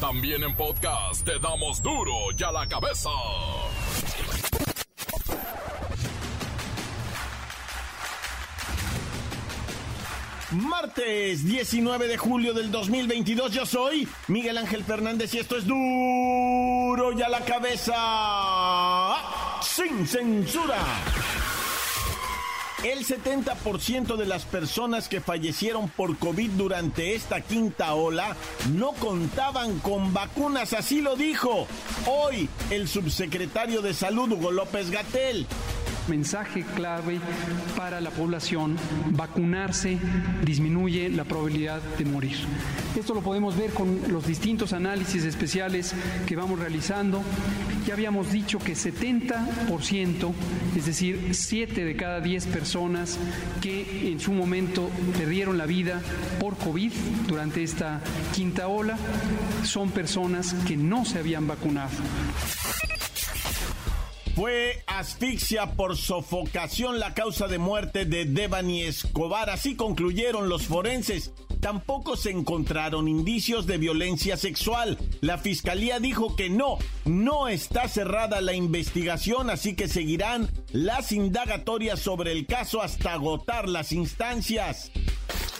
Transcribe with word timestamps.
También 0.00 0.44
en 0.44 0.54
podcast 0.54 1.24
te 1.24 1.40
damos 1.40 1.82
duro 1.82 2.12
y 2.36 2.42
a 2.44 2.52
la 2.52 2.68
cabeza. 2.68 3.10
Martes 10.52 11.44
19 11.44 12.06
de 12.06 12.16
julio 12.16 12.54
del 12.54 12.70
2022 12.70 13.52
yo 13.52 13.66
soy 13.66 14.08
Miguel 14.28 14.58
Ángel 14.58 14.84
Fernández 14.84 15.34
y 15.34 15.38
esto 15.38 15.56
es 15.56 15.66
duro 15.66 17.12
y 17.12 17.20
a 17.20 17.28
la 17.28 17.40
cabeza 17.40 17.96
sin 19.62 20.06
censura. 20.06 20.78
El 22.84 23.04
70% 23.04 24.16
de 24.16 24.24
las 24.24 24.44
personas 24.44 25.08
que 25.08 25.20
fallecieron 25.20 25.88
por 25.88 26.16
COVID 26.16 26.50
durante 26.50 27.16
esta 27.16 27.40
quinta 27.40 27.94
ola 27.94 28.36
no 28.72 28.92
contaban 28.92 29.80
con 29.80 30.14
vacunas, 30.14 30.72
así 30.72 31.00
lo 31.00 31.16
dijo 31.16 31.66
hoy 32.06 32.48
el 32.70 32.86
subsecretario 32.86 33.82
de 33.82 33.94
Salud 33.94 34.30
Hugo 34.30 34.52
López 34.52 34.92
Gatel 34.92 35.48
mensaje 36.08 36.64
clave 36.74 37.20
para 37.76 38.00
la 38.00 38.10
población, 38.10 38.76
vacunarse 39.10 39.98
disminuye 40.44 41.08
la 41.10 41.24
probabilidad 41.24 41.80
de 41.98 42.04
morir. 42.04 42.36
Esto 42.96 43.14
lo 43.14 43.20
podemos 43.20 43.56
ver 43.56 43.70
con 43.70 44.00
los 44.08 44.26
distintos 44.26 44.72
análisis 44.72 45.24
especiales 45.24 45.94
que 46.26 46.36
vamos 46.36 46.58
realizando. 46.58 47.22
Ya 47.86 47.94
habíamos 47.94 48.32
dicho 48.32 48.58
que 48.58 48.74
70%, 48.74 50.32
es 50.76 50.86
decir, 50.86 51.30
7 51.32 51.84
de 51.84 51.96
cada 51.96 52.20
10 52.20 52.46
personas 52.46 53.18
que 53.60 54.10
en 54.10 54.20
su 54.20 54.32
momento 54.32 54.90
perdieron 55.16 55.58
la 55.58 55.66
vida 55.66 56.00
por 56.40 56.56
COVID 56.56 56.92
durante 57.26 57.62
esta 57.62 58.00
quinta 58.34 58.68
ola, 58.68 58.98
son 59.64 59.90
personas 59.90 60.54
que 60.66 60.76
no 60.76 61.04
se 61.04 61.18
habían 61.18 61.46
vacunado. 61.46 61.90
Fue 64.38 64.84
asfixia 64.86 65.72
por 65.72 65.96
sofocación 65.96 67.00
la 67.00 67.12
causa 67.12 67.48
de 67.48 67.58
muerte 67.58 68.04
de 68.04 68.24
Devani 68.24 68.82
Escobar. 68.82 69.50
Así 69.50 69.74
concluyeron 69.74 70.48
los 70.48 70.68
forenses. 70.68 71.32
Tampoco 71.58 72.16
se 72.16 72.30
encontraron 72.30 73.08
indicios 73.08 73.66
de 73.66 73.78
violencia 73.78 74.36
sexual. 74.36 74.96
La 75.22 75.38
fiscalía 75.38 75.98
dijo 75.98 76.36
que 76.36 76.50
no, 76.50 76.78
no 77.04 77.48
está 77.48 77.88
cerrada 77.88 78.40
la 78.40 78.52
investigación, 78.52 79.50
así 79.50 79.74
que 79.74 79.88
seguirán 79.88 80.48
las 80.70 81.10
indagatorias 81.10 81.98
sobre 81.98 82.30
el 82.30 82.46
caso 82.46 82.80
hasta 82.80 83.14
agotar 83.14 83.68
las 83.68 83.90
instancias. 83.90 84.92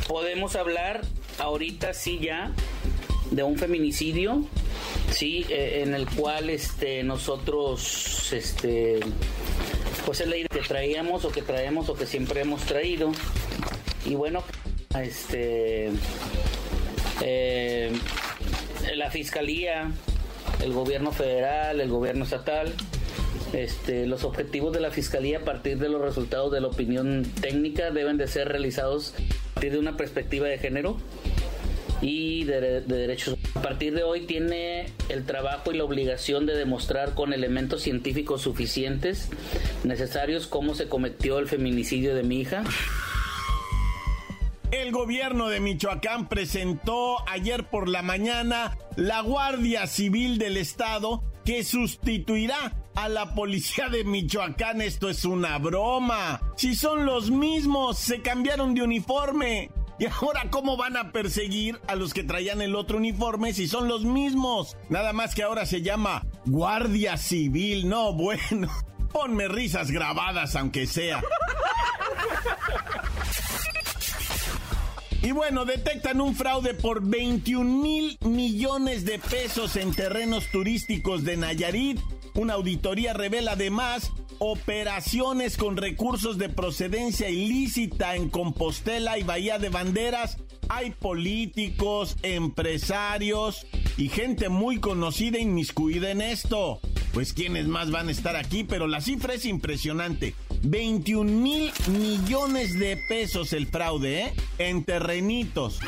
Podemos 0.06 0.54
hablar 0.54 1.04
ahorita 1.40 1.94
sí 1.94 2.20
ya 2.22 2.52
de 3.32 3.42
un 3.42 3.58
feminicidio 3.58 4.44
sí, 5.18 5.44
eh, 5.48 5.82
en 5.82 5.94
el 5.94 6.06
cual 6.06 6.48
este, 6.48 7.02
nosotros, 7.02 8.32
este, 8.32 9.00
pues 10.06 10.20
es 10.20 10.28
la 10.28 10.36
idea 10.36 10.48
que 10.48 10.60
traíamos 10.60 11.24
o 11.24 11.32
que 11.32 11.42
traemos 11.42 11.88
o 11.88 11.94
que 11.94 12.06
siempre 12.06 12.42
hemos 12.42 12.62
traído. 12.62 13.10
Y 14.06 14.14
bueno, 14.14 14.44
este, 14.96 15.90
eh, 17.20 17.90
la 18.94 19.10
fiscalía, 19.10 19.90
el 20.62 20.72
gobierno 20.72 21.10
federal, 21.10 21.80
el 21.80 21.90
gobierno 21.90 22.22
estatal, 22.22 22.72
este, 23.52 24.06
los 24.06 24.22
objetivos 24.22 24.72
de 24.72 24.80
la 24.80 24.92
fiscalía 24.92 25.38
a 25.38 25.44
partir 25.44 25.78
de 25.78 25.88
los 25.88 26.00
resultados 26.00 26.52
de 26.52 26.60
la 26.60 26.68
opinión 26.68 27.24
técnica 27.40 27.90
deben 27.90 28.18
de 28.18 28.28
ser 28.28 28.46
realizados 28.46 29.14
a 29.16 29.54
partir 29.54 29.72
de 29.72 29.78
una 29.80 29.96
perspectiva 29.96 30.46
de 30.46 30.58
género 30.58 30.96
y 32.00 32.44
de, 32.44 32.80
derechos. 32.82 33.36
A 33.54 33.62
partir 33.62 33.94
de 33.94 34.02
hoy 34.02 34.26
tiene 34.26 34.86
el 35.08 35.24
trabajo 35.24 35.72
y 35.72 35.76
la 35.76 35.84
obligación 35.84 36.46
de 36.46 36.56
demostrar 36.56 37.14
con 37.14 37.32
elementos 37.32 37.82
científicos 37.82 38.42
suficientes 38.42 39.30
necesarios 39.84 40.46
cómo 40.46 40.74
se 40.74 40.88
cometió 40.88 41.38
el 41.38 41.48
feminicidio 41.48 42.14
de 42.14 42.22
mi 42.22 42.40
hija. 42.40 42.64
El 44.70 44.92
gobierno 44.92 45.48
de 45.48 45.60
Michoacán 45.60 46.28
presentó 46.28 47.16
ayer 47.26 47.70
por 47.70 47.88
la 47.88 48.02
mañana 48.02 48.76
la 48.96 49.22
Guardia 49.22 49.86
Civil 49.86 50.36
del 50.38 50.58
Estado 50.58 51.22
que 51.46 51.64
sustituirá 51.64 52.76
a 52.94 53.08
la 53.08 53.34
policía 53.34 53.88
de 53.88 54.04
Michoacán. 54.04 54.82
Esto 54.82 55.08
es 55.08 55.24
una 55.24 55.56
broma. 55.56 56.42
Si 56.56 56.74
son 56.74 57.06
los 57.06 57.30
mismos, 57.30 57.96
se 57.96 58.20
cambiaron 58.20 58.74
de 58.74 58.82
uniforme. 58.82 59.70
¿Y 59.98 60.06
ahora 60.06 60.44
cómo 60.50 60.76
van 60.76 60.96
a 60.96 61.10
perseguir 61.10 61.80
a 61.88 61.96
los 61.96 62.14
que 62.14 62.22
traían 62.22 62.62
el 62.62 62.76
otro 62.76 62.98
uniforme 62.98 63.52
si 63.52 63.66
son 63.66 63.88
los 63.88 64.04
mismos? 64.04 64.76
Nada 64.88 65.12
más 65.12 65.34
que 65.34 65.42
ahora 65.42 65.66
se 65.66 65.82
llama 65.82 66.24
Guardia 66.46 67.16
Civil. 67.16 67.88
No, 67.88 68.12
bueno. 68.12 68.68
Ponme 69.12 69.48
risas 69.48 69.90
grabadas 69.90 70.54
aunque 70.54 70.86
sea. 70.86 71.20
Y 75.22 75.32
bueno, 75.32 75.64
detectan 75.64 76.20
un 76.20 76.34
fraude 76.34 76.74
por 76.74 77.04
21 77.04 77.82
mil 77.82 78.18
millones 78.20 79.04
de 79.04 79.18
pesos 79.18 79.74
en 79.76 79.92
terrenos 79.92 80.46
turísticos 80.52 81.24
de 81.24 81.36
Nayarit. 81.36 81.98
Una 82.34 82.54
auditoría 82.54 83.14
revela 83.14 83.52
además 83.52 84.12
operaciones 84.38 85.56
con 85.56 85.76
recursos 85.76 86.38
de 86.38 86.48
procedencia 86.48 87.28
ilícita 87.28 88.14
en 88.14 88.28
Compostela 88.28 89.18
y 89.18 89.24
Bahía 89.24 89.58
de 89.58 89.68
Banderas. 89.70 90.38
Hay 90.68 90.90
políticos, 90.90 92.16
empresarios 92.22 93.66
y 93.96 94.08
gente 94.08 94.48
muy 94.48 94.78
conocida 94.78 95.38
inmiscuida 95.38 96.10
en 96.10 96.20
esto. 96.20 96.80
Pues 97.12 97.32
quiénes 97.32 97.66
más 97.66 97.90
van 97.90 98.08
a 98.08 98.12
estar 98.12 98.36
aquí, 98.36 98.62
pero 98.62 98.86
la 98.86 99.00
cifra 99.00 99.34
es 99.34 99.44
impresionante. 99.46 100.34
21 100.62 101.30
mil 101.30 101.72
millones 101.88 102.78
de 102.78 102.96
pesos 103.08 103.52
el 103.52 103.66
fraude, 103.66 104.22
¿eh? 104.22 104.32
En 104.58 104.84
terrenitos. 104.84 105.80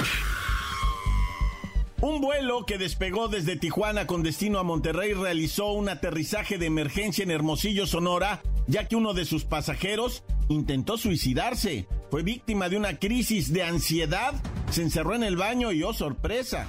Un 2.00 2.22
vuelo 2.22 2.64
que 2.64 2.78
despegó 2.78 3.28
desde 3.28 3.56
Tijuana 3.56 4.06
con 4.06 4.22
destino 4.22 4.58
a 4.58 4.62
Monterrey 4.62 5.12
realizó 5.12 5.72
un 5.72 5.90
aterrizaje 5.90 6.56
de 6.56 6.64
emergencia 6.64 7.22
en 7.22 7.30
Hermosillo, 7.30 7.86
Sonora, 7.86 8.40
ya 8.66 8.88
que 8.88 8.96
uno 8.96 9.12
de 9.12 9.26
sus 9.26 9.44
pasajeros 9.44 10.22
intentó 10.48 10.96
suicidarse. 10.96 11.86
Fue 12.10 12.22
víctima 12.22 12.70
de 12.70 12.78
una 12.78 12.98
crisis 12.98 13.52
de 13.52 13.64
ansiedad, 13.64 14.32
se 14.70 14.80
encerró 14.80 15.14
en 15.14 15.24
el 15.24 15.36
baño 15.36 15.72
y, 15.72 15.82
oh 15.82 15.92
sorpresa. 15.92 16.66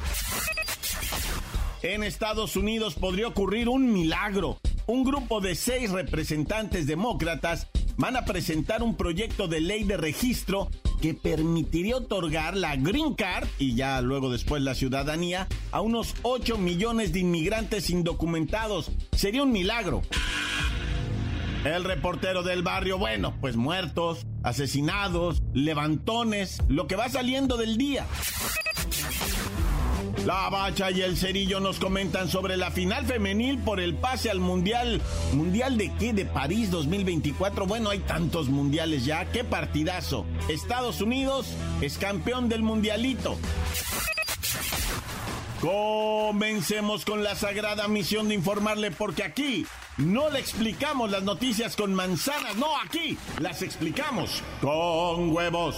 En 1.82 2.04
Estados 2.04 2.58
Unidos 2.58 2.96
podría 2.96 3.28
ocurrir 3.28 3.70
un 3.70 3.92
milagro. 3.94 4.60
Un 4.86 5.04
grupo 5.06 5.40
de 5.40 5.56
seis 5.56 5.92
representantes 5.92 6.88
demócratas 6.88 7.70
van 7.98 8.16
a 8.16 8.26
presentar 8.26 8.84
un 8.84 8.96
proyecto 8.96 9.48
de 9.48 9.62
ley 9.62 9.84
de 9.84 9.98
registro 9.98 10.70
que 11.02 11.14
permitiría 11.14 11.98
otorgar 11.98 12.56
la 12.56 12.76
Green 12.76 13.16
Card 13.16 13.48
y 13.58 13.76
ya 13.76 14.02
luego 14.02 14.32
después 14.32 14.62
la 14.62 14.76
ciudadanía 14.76 15.48
a 15.72 15.82
unos 15.82 16.14
8 16.22 16.58
millones 16.58 17.12
de 17.12 17.20
inmigrantes 17.20 17.90
indocumentados. 17.90 18.92
Sería 19.12 19.44
un 19.44 19.52
milagro. 19.52 20.02
El 21.66 21.84
reportero 21.84 22.42
del 22.42 22.64
barrio, 22.64 22.98
bueno, 22.98 23.36
pues 23.40 23.56
muertos, 23.56 24.26
asesinados, 24.44 25.44
levantones, 25.54 26.58
lo 26.68 26.88
que 26.88 26.96
va 26.96 27.08
saliendo 27.10 27.58
del 27.58 27.78
día. 27.78 28.08
La 30.26 30.50
Bacha 30.50 30.92
y 30.92 31.02
el 31.02 31.18
Cerillo 31.18 31.60
nos 31.60 31.80
comentan 31.80 32.30
sobre 32.30 32.56
la 32.56 32.70
final 32.70 33.06
femenil 33.06 33.58
por 33.58 33.80
el 33.80 33.96
pase 33.96 34.30
al 34.30 34.40
Mundial. 34.40 35.02
¿Mundial 35.34 35.78
de 35.80 35.92
qué? 35.96 36.14
¿De 36.14 36.26
París 36.26 36.70
2024? 36.70 37.66
Bueno, 37.66 37.90
hay 37.90 38.00
tantos 38.00 38.48
mundiales 38.48 39.04
ya. 39.04 39.26
¡Qué 39.32 39.44
partidazo! 39.44 40.26
Estados 40.48 41.02
Unidos 41.02 41.48
es 41.82 41.98
campeón 41.98 42.50
del 42.50 42.62
Mundialito. 42.62 43.36
Comencemos 45.60 47.04
con 47.04 47.24
la 47.24 47.36
sagrada 47.36 47.88
misión 47.88 48.28
de 48.28 48.36
informarle 48.36 48.92
porque 48.92 49.24
aquí 49.24 49.66
no 49.98 50.30
le 50.30 50.40
explicamos 50.40 51.10
las 51.10 51.24
noticias 51.24 51.76
con 51.76 51.94
manzanas, 51.94 52.56
no, 52.58 52.68
aquí 52.80 53.18
las 53.40 53.62
explicamos 53.62 54.42
con 54.62 55.32
huevos. 55.36 55.78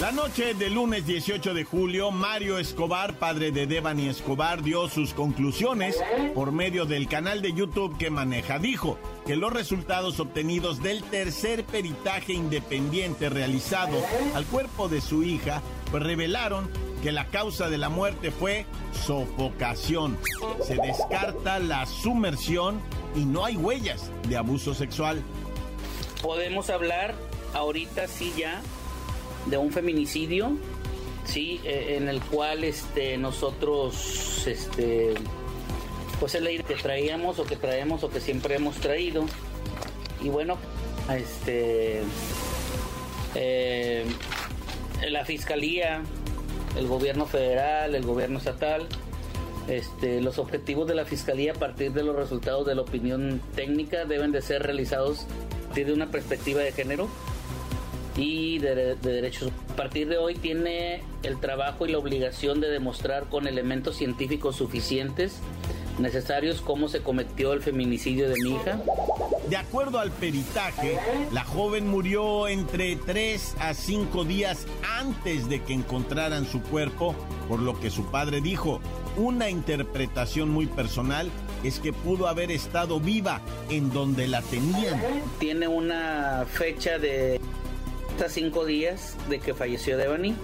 La 0.00 0.10
noche 0.10 0.54
del 0.54 0.74
lunes 0.74 1.06
18 1.06 1.54
de 1.54 1.62
julio, 1.62 2.10
Mario 2.10 2.58
Escobar, 2.58 3.16
padre 3.16 3.52
de 3.52 3.68
Devani 3.68 4.08
Escobar, 4.08 4.60
dio 4.62 4.88
sus 4.88 5.14
conclusiones 5.14 5.96
por 6.34 6.50
medio 6.50 6.84
del 6.84 7.08
canal 7.08 7.40
de 7.42 7.52
YouTube 7.52 7.96
que 7.96 8.10
maneja. 8.10 8.58
Dijo 8.58 8.98
que 9.24 9.36
los 9.36 9.52
resultados 9.52 10.18
obtenidos 10.18 10.82
del 10.82 11.04
tercer 11.04 11.64
peritaje 11.64 12.32
independiente 12.32 13.28
realizado 13.28 13.96
al 14.34 14.44
cuerpo 14.46 14.88
de 14.88 15.00
su 15.00 15.22
hija 15.22 15.62
pues 15.92 16.02
revelaron 16.02 16.68
que 17.00 17.12
la 17.12 17.28
causa 17.28 17.70
de 17.70 17.78
la 17.78 17.88
muerte 17.88 18.32
fue 18.32 18.66
sofocación. 19.06 20.18
Se 20.66 20.74
descarta 20.74 21.60
la 21.60 21.86
sumersión 21.86 22.80
y 23.14 23.24
no 23.24 23.44
hay 23.44 23.56
huellas 23.56 24.10
de 24.28 24.36
abuso 24.36 24.74
sexual. 24.74 25.22
Podemos 26.20 26.68
hablar 26.68 27.14
ahorita 27.54 28.08
sí 28.08 28.32
ya 28.36 28.60
de 29.46 29.56
un 29.56 29.72
feminicidio, 29.72 30.52
sí, 31.24 31.60
eh, 31.64 31.96
en 31.98 32.08
el 32.08 32.20
cual 32.20 32.64
este 32.64 33.16
nosotros 33.18 34.44
este 34.46 35.14
pues 36.20 36.34
es 36.34 36.42
la 36.42 36.50
que 36.50 36.74
traíamos 36.74 37.38
o 37.38 37.44
que 37.44 37.56
traemos 37.56 38.04
o 38.04 38.10
que 38.10 38.20
siempre 38.20 38.56
hemos 38.56 38.76
traído. 38.76 39.24
Y 40.22 40.28
bueno, 40.28 40.56
este 41.14 42.02
eh, 43.34 44.04
la 45.08 45.24
fiscalía, 45.24 46.02
el 46.76 46.86
gobierno 46.86 47.26
federal, 47.26 47.94
el 47.94 48.04
gobierno 48.04 48.38
estatal, 48.38 48.86
este, 49.68 50.20
los 50.20 50.38
objetivos 50.38 50.86
de 50.86 50.94
la 50.94 51.04
fiscalía 51.04 51.52
a 51.52 51.54
partir 51.54 51.92
de 51.92 52.02
los 52.02 52.14
resultados 52.14 52.66
de 52.66 52.74
la 52.74 52.82
opinión 52.82 53.40
técnica 53.54 54.04
deben 54.04 54.30
de 54.30 54.42
ser 54.42 54.62
realizados 54.62 55.26
desde 55.74 55.92
una 55.92 56.10
perspectiva 56.10 56.60
de 56.60 56.72
género 56.72 57.08
y 58.16 58.58
de, 58.58 58.94
derechos. 58.96 59.50
A 59.72 59.76
partir 59.76 60.08
de 60.08 60.18
hoy 60.18 60.34
tiene 60.34 61.02
el 61.22 61.40
trabajo 61.40 61.86
y 61.86 61.92
la 61.92 61.98
obligación 61.98 62.60
de 62.60 62.68
demostrar 62.68 63.24
con 63.24 63.46
elementos 63.46 63.96
científicos 63.96 64.56
suficientes 64.56 65.40
necesarios 65.98 66.60
cómo 66.60 66.88
se 66.88 67.00
cometió 67.00 67.52
el 67.52 67.62
feminicidio 67.62 68.28
de 68.28 68.34
mi 68.42 68.50
hija. 68.50 68.80
De 69.48 69.56
acuerdo 69.56 69.98
al 69.98 70.10
peritaje, 70.10 70.98
la 71.32 71.44
joven 71.44 71.86
murió 71.86 72.48
entre 72.48 72.96
3 72.96 73.56
a 73.60 73.74
5 73.74 74.24
días 74.24 74.66
antes 74.98 75.48
de 75.48 75.62
que 75.62 75.74
encontraran 75.74 76.46
su 76.46 76.62
cuerpo, 76.62 77.14
por 77.48 77.60
lo 77.60 77.78
que 77.78 77.90
su 77.90 78.06
padre 78.10 78.40
dijo, 78.40 78.80
una 79.16 79.50
interpretación 79.50 80.48
muy 80.48 80.66
personal 80.66 81.30
es 81.62 81.78
que 81.78 81.92
pudo 81.92 82.26
haber 82.26 82.50
estado 82.50 83.00
viva 83.00 83.40
en 83.70 83.92
donde 83.92 84.26
la 84.26 84.42
tenían. 84.42 85.00
Tiene 85.38 85.68
una 85.68 86.46
fecha 86.50 86.98
de 86.98 87.40
hasta 88.14 88.28
cinco 88.28 88.64
días 88.64 89.16
de 89.28 89.40
que 89.40 89.54
falleció 89.54 89.96
Devani. 89.96 90.36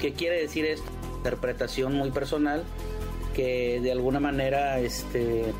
¿Qué 0.00 0.14
quiere 0.14 0.40
decir 0.40 0.64
esto? 0.64 0.90
Interpretación 1.18 1.92
muy 1.94 2.10
personal 2.10 2.64
que 3.34 3.80
de 3.82 3.92
alguna 3.92 4.18
manera 4.18 4.80
este, 4.80 5.52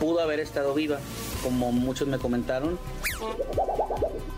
pudo 0.00 0.18
haber 0.20 0.40
estado 0.40 0.74
viva, 0.74 0.98
como 1.44 1.70
muchos 1.70 2.08
me 2.08 2.18
comentaron. 2.18 2.80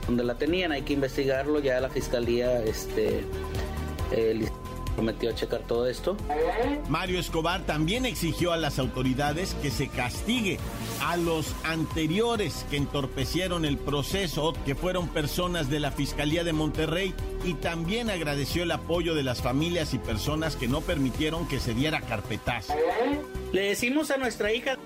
Donde 0.06 0.22
la 0.22 0.34
tenían, 0.34 0.72
hay 0.72 0.82
que 0.82 0.92
investigarlo, 0.92 1.60
ya 1.60 1.80
la 1.80 1.88
fiscalía 1.88 2.62
este, 2.62 3.22
eh, 4.12 4.46
prometió 4.94 5.32
checar 5.32 5.60
todo 5.60 5.86
esto. 5.86 6.16
Mario 6.88 7.18
Escobar 7.18 7.62
también 7.62 8.06
exigió 8.06 8.52
a 8.52 8.56
las 8.56 8.78
autoridades 8.78 9.54
que 9.62 9.70
se 9.70 9.88
castigue 9.88 10.58
a 11.02 11.16
los 11.16 11.54
anteriores 11.64 12.64
que 12.70 12.76
entorpecieron 12.76 13.64
el 13.64 13.76
proceso, 13.76 14.54
que 14.64 14.74
fueron 14.74 15.08
personas 15.08 15.68
de 15.68 15.80
la 15.80 15.90
Fiscalía 15.90 16.44
de 16.44 16.52
Monterrey, 16.52 17.14
y 17.44 17.54
también 17.54 18.08
agradeció 18.08 18.62
el 18.62 18.70
apoyo 18.70 19.14
de 19.14 19.22
las 19.22 19.42
familias 19.42 19.92
y 19.94 19.98
personas 19.98 20.56
que 20.56 20.68
no 20.68 20.80
permitieron 20.80 21.46
que 21.46 21.60
se 21.60 21.74
diera 21.74 22.00
carpetazo. 22.00 22.74
Le 23.52 23.62
decimos 23.62 24.10
a 24.10 24.16
nuestra 24.16 24.52
hija 24.52 24.76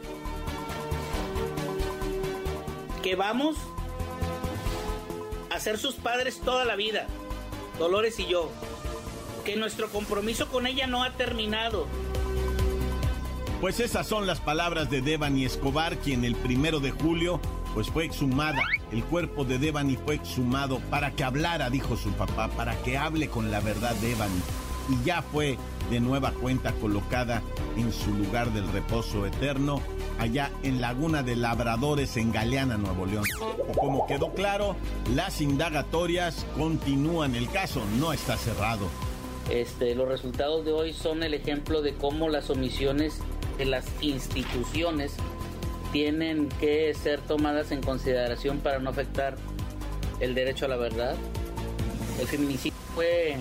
que 3.02 3.14
vamos 3.14 3.56
a 5.50 5.60
ser 5.60 5.78
sus 5.78 5.94
padres 5.94 6.40
toda 6.40 6.64
la 6.64 6.76
vida, 6.76 7.06
Dolores 7.78 8.18
y 8.18 8.26
yo 8.26 8.50
que 9.48 9.56
nuestro 9.56 9.88
compromiso 9.88 10.46
con 10.48 10.66
ella 10.66 10.86
no 10.86 11.02
ha 11.02 11.12
terminado. 11.12 11.86
Pues 13.62 13.80
esas 13.80 14.06
son 14.06 14.26
las 14.26 14.40
palabras 14.40 14.90
de 14.90 15.00
Devani 15.00 15.46
Escobar, 15.46 15.96
quien 15.96 16.26
el 16.26 16.34
primero 16.34 16.80
de 16.80 16.90
julio 16.90 17.40
pues 17.72 17.88
fue 17.88 18.04
exhumada. 18.04 18.62
El 18.92 19.02
cuerpo 19.04 19.46
de 19.46 19.58
Devani 19.58 19.96
fue 19.96 20.16
exhumado 20.16 20.80
para 20.90 21.12
que 21.12 21.24
hablara, 21.24 21.70
dijo 21.70 21.96
su 21.96 22.10
papá, 22.10 22.48
para 22.48 22.76
que 22.82 22.98
hable 22.98 23.28
con 23.28 23.50
la 23.50 23.60
verdad 23.60 23.94
Devani. 24.02 24.42
Y 24.90 25.02
ya 25.02 25.22
fue 25.22 25.56
de 25.88 25.98
nueva 25.98 26.32
cuenta 26.32 26.72
colocada 26.72 27.42
en 27.78 27.90
su 27.90 28.12
lugar 28.12 28.52
del 28.52 28.70
reposo 28.70 29.24
eterno, 29.24 29.80
allá 30.18 30.50
en 30.62 30.82
Laguna 30.82 31.22
de 31.22 31.36
Labradores, 31.36 32.18
en 32.18 32.32
Galeana, 32.32 32.76
Nuevo 32.76 33.06
León. 33.06 33.24
Como 33.80 34.06
quedó 34.06 34.34
claro, 34.34 34.76
las 35.14 35.40
indagatorias 35.40 36.44
continúan. 36.54 37.34
El 37.34 37.48
caso 37.48 37.82
no 37.98 38.12
está 38.12 38.36
cerrado. 38.36 38.88
Este, 39.50 39.94
los 39.94 40.08
resultados 40.08 40.64
de 40.64 40.72
hoy 40.72 40.92
son 40.92 41.22
el 41.22 41.34
ejemplo 41.34 41.80
de 41.80 41.94
cómo 41.94 42.28
las 42.28 42.50
omisiones 42.50 43.20
de 43.56 43.64
las 43.64 43.86
instituciones 44.00 45.14
tienen 45.92 46.48
que 46.60 46.92
ser 46.94 47.20
tomadas 47.20 47.72
en 47.72 47.82
consideración 47.82 48.58
para 48.58 48.78
no 48.78 48.90
afectar 48.90 49.36
el 50.20 50.34
derecho 50.34 50.66
a 50.66 50.68
la 50.68 50.76
verdad. 50.76 51.16
El 52.20 52.26
feminicidio 52.26 52.76
fue 52.94 53.36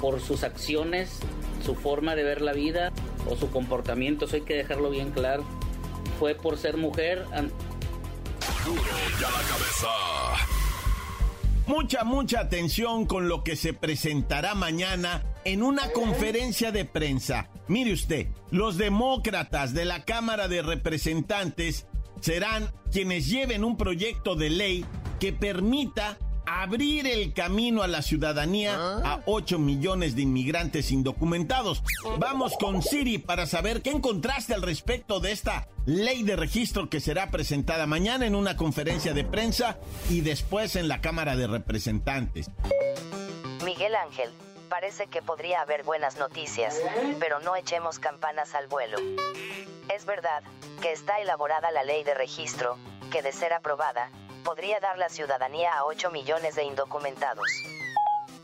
por 0.00 0.20
sus 0.20 0.44
acciones, 0.44 1.18
su 1.64 1.74
forma 1.74 2.14
de 2.14 2.22
ver 2.22 2.40
la 2.40 2.52
vida 2.52 2.92
o 3.28 3.36
su 3.36 3.50
comportamiento, 3.50 4.26
eso 4.26 4.36
hay 4.36 4.42
que 4.42 4.54
dejarlo 4.54 4.90
bien 4.90 5.10
claro. 5.10 5.44
Fue 6.20 6.34
por 6.34 6.56
ser 6.56 6.76
mujer. 6.76 7.26
ya 9.20 9.30
la 9.30 9.42
cabeza. 9.48 10.53
Mucha, 11.66 12.04
mucha 12.04 12.40
atención 12.40 13.06
con 13.06 13.28
lo 13.28 13.42
que 13.42 13.56
se 13.56 13.72
presentará 13.72 14.54
mañana 14.54 15.24
en 15.44 15.62
una 15.62 15.90
conferencia 15.92 16.72
de 16.72 16.84
prensa. 16.84 17.48
Mire 17.68 17.92
usted, 17.94 18.26
los 18.50 18.76
demócratas 18.76 19.72
de 19.72 19.86
la 19.86 20.04
Cámara 20.04 20.46
de 20.46 20.60
Representantes 20.60 21.86
serán 22.20 22.70
quienes 22.92 23.28
lleven 23.28 23.64
un 23.64 23.78
proyecto 23.78 24.34
de 24.34 24.50
ley 24.50 24.84
que 25.20 25.32
permita 25.32 26.18
abrir 26.64 27.06
el 27.06 27.34
camino 27.34 27.82
a 27.82 27.88
la 27.88 28.00
ciudadanía 28.00 28.74
a 29.04 29.20
8 29.26 29.58
millones 29.58 30.16
de 30.16 30.22
inmigrantes 30.22 30.90
indocumentados. 30.90 31.82
Vamos 32.18 32.54
con 32.58 32.82
Siri 32.82 33.18
para 33.18 33.44
saber 33.44 33.82
qué 33.82 33.90
encontraste 33.90 34.54
al 34.54 34.62
respecto 34.62 35.20
de 35.20 35.32
esta 35.32 35.68
ley 35.84 36.22
de 36.22 36.36
registro 36.36 36.88
que 36.88 37.00
será 37.00 37.30
presentada 37.30 37.86
mañana 37.86 38.24
en 38.24 38.34
una 38.34 38.56
conferencia 38.56 39.12
de 39.12 39.24
prensa 39.24 39.76
y 40.08 40.22
después 40.22 40.74
en 40.76 40.88
la 40.88 41.02
Cámara 41.02 41.36
de 41.36 41.46
Representantes. 41.46 42.50
Miguel 43.62 43.94
Ángel, 43.94 44.30
parece 44.70 45.06
que 45.08 45.20
podría 45.20 45.60
haber 45.60 45.82
buenas 45.82 46.16
noticias, 46.16 46.80
pero 47.20 47.40
no 47.40 47.56
echemos 47.56 47.98
campanas 47.98 48.54
al 48.54 48.68
vuelo. 48.68 48.96
Es 49.94 50.06
verdad 50.06 50.42
que 50.80 50.92
está 50.92 51.20
elaborada 51.20 51.70
la 51.70 51.84
ley 51.84 52.04
de 52.04 52.14
registro, 52.14 52.78
que 53.12 53.20
de 53.20 53.32
ser 53.32 53.52
aprobada, 53.52 54.10
podría 54.44 54.78
dar 54.78 54.98
la 54.98 55.08
ciudadanía 55.08 55.72
a 55.72 55.84
8 55.86 56.10
millones 56.10 56.54
de 56.54 56.64
indocumentados. 56.64 57.46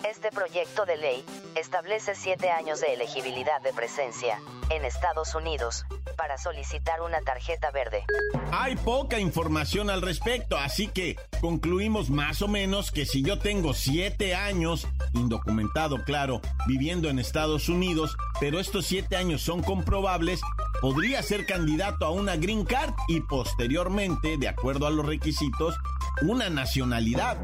Este 0.09 0.31
proyecto 0.31 0.87
de 0.87 0.97
ley 0.97 1.25
establece 1.55 2.15
siete 2.15 2.51
años 2.51 2.81
de 2.81 2.95
elegibilidad 2.95 3.61
de 3.61 3.73
presencia 3.75 4.41
en 4.71 4.87
Estados 4.87 5.35
Unidos 5.35 5.85
para 6.17 6.39
solicitar 6.39 7.03
una 7.03 7.21
tarjeta 7.21 7.71
verde. 7.71 8.05
Hay 8.51 8.77
poca 8.77 9.21
información 9.21 9.91
al 9.91 10.01
respecto, 10.01 10.57
así 10.57 10.89
que 10.89 11.17
concluimos 11.41 12.09
más 12.09 12.41
o 12.41 12.49
menos 12.49 12.91
que 12.91 13.05
si 13.05 13.23
yo 13.23 13.39
tengo 13.39 13.75
siete 13.75 14.35
años, 14.35 14.89
indocumentado 15.13 16.03
claro, 16.05 16.41
viviendo 16.67 17.11
en 17.11 17.19
Estados 17.19 17.69
Unidos, 17.69 18.17
pero 18.41 18.59
estos 18.59 18.87
siete 18.87 19.17
años 19.17 19.43
son 19.43 19.63
comprobables, 19.63 20.41
podría 20.81 21.23
ser 21.23 21.47
candidato 21.47 22.07
a 22.07 22.11
una 22.11 22.37
green 22.37 22.65
card 22.65 22.95
y 23.09 23.21
posteriormente, 23.21 24.37
de 24.39 24.49
acuerdo 24.49 24.87
a 24.87 24.91
los 24.91 25.07
requisitos, 25.07 25.77
una 26.23 26.49
nacionalidad. 26.49 27.37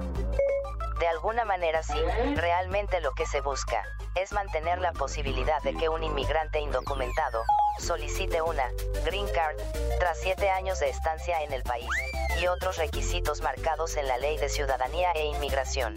De 0.99 1.09
alguna 1.09 1.45
manera 1.45 1.83
sí, 1.83 1.99
realmente 2.37 3.01
lo 3.03 3.13
que 3.13 3.27
se 3.27 3.43
busca 3.43 3.85
es 4.15 4.33
mantener 4.33 4.81
la 4.81 4.93
posibilidad 4.93 5.63
de 5.63 5.75
que 5.75 5.91
un 5.91 6.03
inmigrante 6.03 6.59
indocumentado 6.61 7.43
solicite 7.79 8.41
una 8.41 8.65
green 9.05 9.27
card 9.35 9.57
tras 9.99 10.19
siete 10.21 10.49
años 10.49 10.81
de 10.81 10.89
estancia 10.89 11.43
en 11.43 11.53
el 11.53 11.63
país 11.63 11.91
y 12.41 12.47
otros 12.47 12.79
requisitos 12.79 13.43
marcados 13.43 13.97
en 13.99 14.09
la 14.09 14.17
Ley 14.17 14.39
de 14.39 14.49
Ciudadanía 14.49 15.13
e 15.13 15.27
Inmigración. 15.27 15.95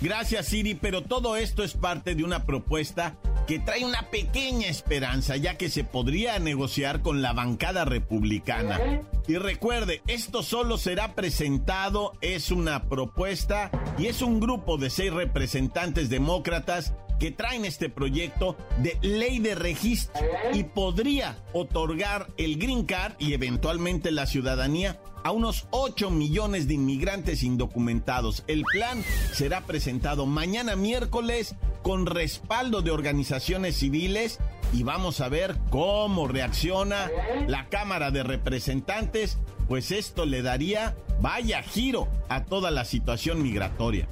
Gracias 0.00 0.46
Siri, 0.46 0.74
pero 0.74 1.02
todo 1.02 1.36
esto 1.36 1.62
es 1.62 1.74
parte 1.74 2.16
de 2.16 2.24
una 2.24 2.44
propuesta 2.44 3.14
que 3.46 3.58
trae 3.58 3.84
una 3.84 4.10
pequeña 4.10 4.68
esperanza 4.68 5.36
ya 5.36 5.56
que 5.56 5.68
se 5.68 5.84
podría 5.84 6.38
negociar 6.38 7.02
con 7.02 7.22
la 7.22 7.32
bancada 7.32 7.84
republicana. 7.84 8.78
Y 9.26 9.36
recuerde, 9.36 10.02
esto 10.06 10.42
solo 10.42 10.78
será 10.78 11.14
presentado, 11.14 12.12
es 12.20 12.50
una 12.50 12.88
propuesta 12.88 13.70
y 13.98 14.06
es 14.06 14.22
un 14.22 14.40
grupo 14.40 14.78
de 14.78 14.90
seis 14.90 15.12
representantes 15.12 16.08
demócratas 16.08 16.94
que 17.18 17.30
traen 17.30 17.64
este 17.64 17.88
proyecto 17.88 18.56
de 18.78 18.98
ley 19.00 19.38
de 19.38 19.54
registro 19.54 20.20
y 20.52 20.64
podría 20.64 21.38
otorgar 21.52 22.26
el 22.36 22.58
green 22.58 22.84
card 22.84 23.12
y 23.20 23.32
eventualmente 23.32 24.10
la 24.10 24.26
ciudadanía 24.26 24.98
a 25.22 25.30
unos 25.30 25.68
8 25.70 26.10
millones 26.10 26.66
de 26.66 26.74
inmigrantes 26.74 27.44
indocumentados. 27.44 28.42
El 28.48 28.64
plan 28.64 29.04
será 29.32 29.60
presentado 29.60 30.26
mañana 30.26 30.74
miércoles 30.74 31.54
con 31.82 32.06
respaldo 32.06 32.82
de 32.82 32.90
organizaciones 32.90 33.76
civiles 33.76 34.38
y 34.72 34.82
vamos 34.82 35.20
a 35.20 35.28
ver 35.28 35.56
cómo 35.70 36.28
reacciona 36.28 37.10
la 37.46 37.68
Cámara 37.68 38.10
de 38.10 38.22
Representantes, 38.22 39.38
pues 39.68 39.92
esto 39.92 40.24
le 40.24 40.42
daría 40.42 40.96
vaya 41.20 41.62
giro 41.62 42.08
a 42.28 42.44
toda 42.44 42.70
la 42.70 42.84
situación 42.84 43.42
migratoria. 43.42 44.08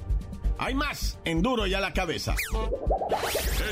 Hay 0.57 0.75
más 0.75 1.17
en 1.25 1.41
Duro 1.41 1.65
y 1.65 1.73
a 1.73 1.79
la 1.79 1.91
cabeza. 1.91 2.35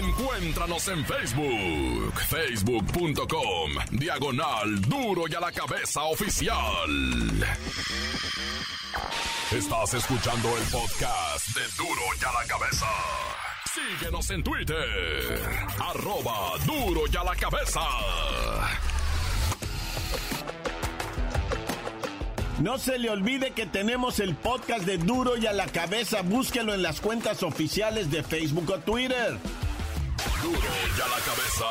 Encuéntranos 0.02 0.88
en 0.88 1.06
Facebook, 1.06 2.14
facebook.com, 2.28 3.72
diagonal 3.92 4.82
Duro 4.82 5.26
y 5.30 5.36
a 5.36 5.40
la 5.40 5.52
cabeza 5.52 6.04
oficial. 6.04 6.90
Estás 9.52 9.94
escuchando 9.94 10.50
el 10.58 10.64
podcast 10.64 11.48
de 11.56 11.62
Duro 11.78 12.02
y 12.20 12.26
a 12.26 12.32
la 12.32 12.48
cabeza. 12.48 12.88
Síguenos 13.88 14.30
en 14.32 14.44
Twitter, 14.44 15.40
arroba 15.80 16.58
Duro 16.66 17.02
y 17.12 17.16
a 17.16 17.24
la 17.24 17.36
cabeza. 17.36 17.82
No 22.60 22.78
se 22.78 23.00
le 23.00 23.10
olvide 23.10 23.52
que 23.52 23.66
tenemos 23.66 24.20
el 24.20 24.36
podcast 24.36 24.86
de 24.86 24.98
Duro 24.98 25.38
y 25.38 25.48
a 25.48 25.54
la 25.54 25.68
cabeza. 25.68 26.22
Búsquelo 26.24 26.74
en 26.74 26.82
las 26.82 27.00
cuentas 27.00 27.42
oficiales 27.42 28.12
de 28.12 28.22
Facebook 28.22 28.70
o 28.70 28.80
Twitter. 28.80 29.38
Duro 30.44 30.60
y 30.60 31.02
a 31.02 31.08
la 31.08 31.24
cabeza. 31.24 31.66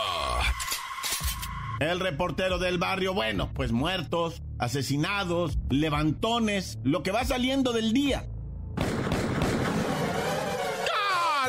El 1.81 2.01
reportero 2.01 2.59
del 2.59 2.79
barrio, 2.79 3.13
bueno, 3.15 3.51
pues 3.55 3.71
muertos, 3.71 4.43
asesinados, 4.59 5.59
levantones, 5.69 6.79
lo 6.83 7.03
que 7.03 7.13
va 7.13 7.25
saliendo 7.25 7.73
del 7.73 7.93
día. 7.93 8.27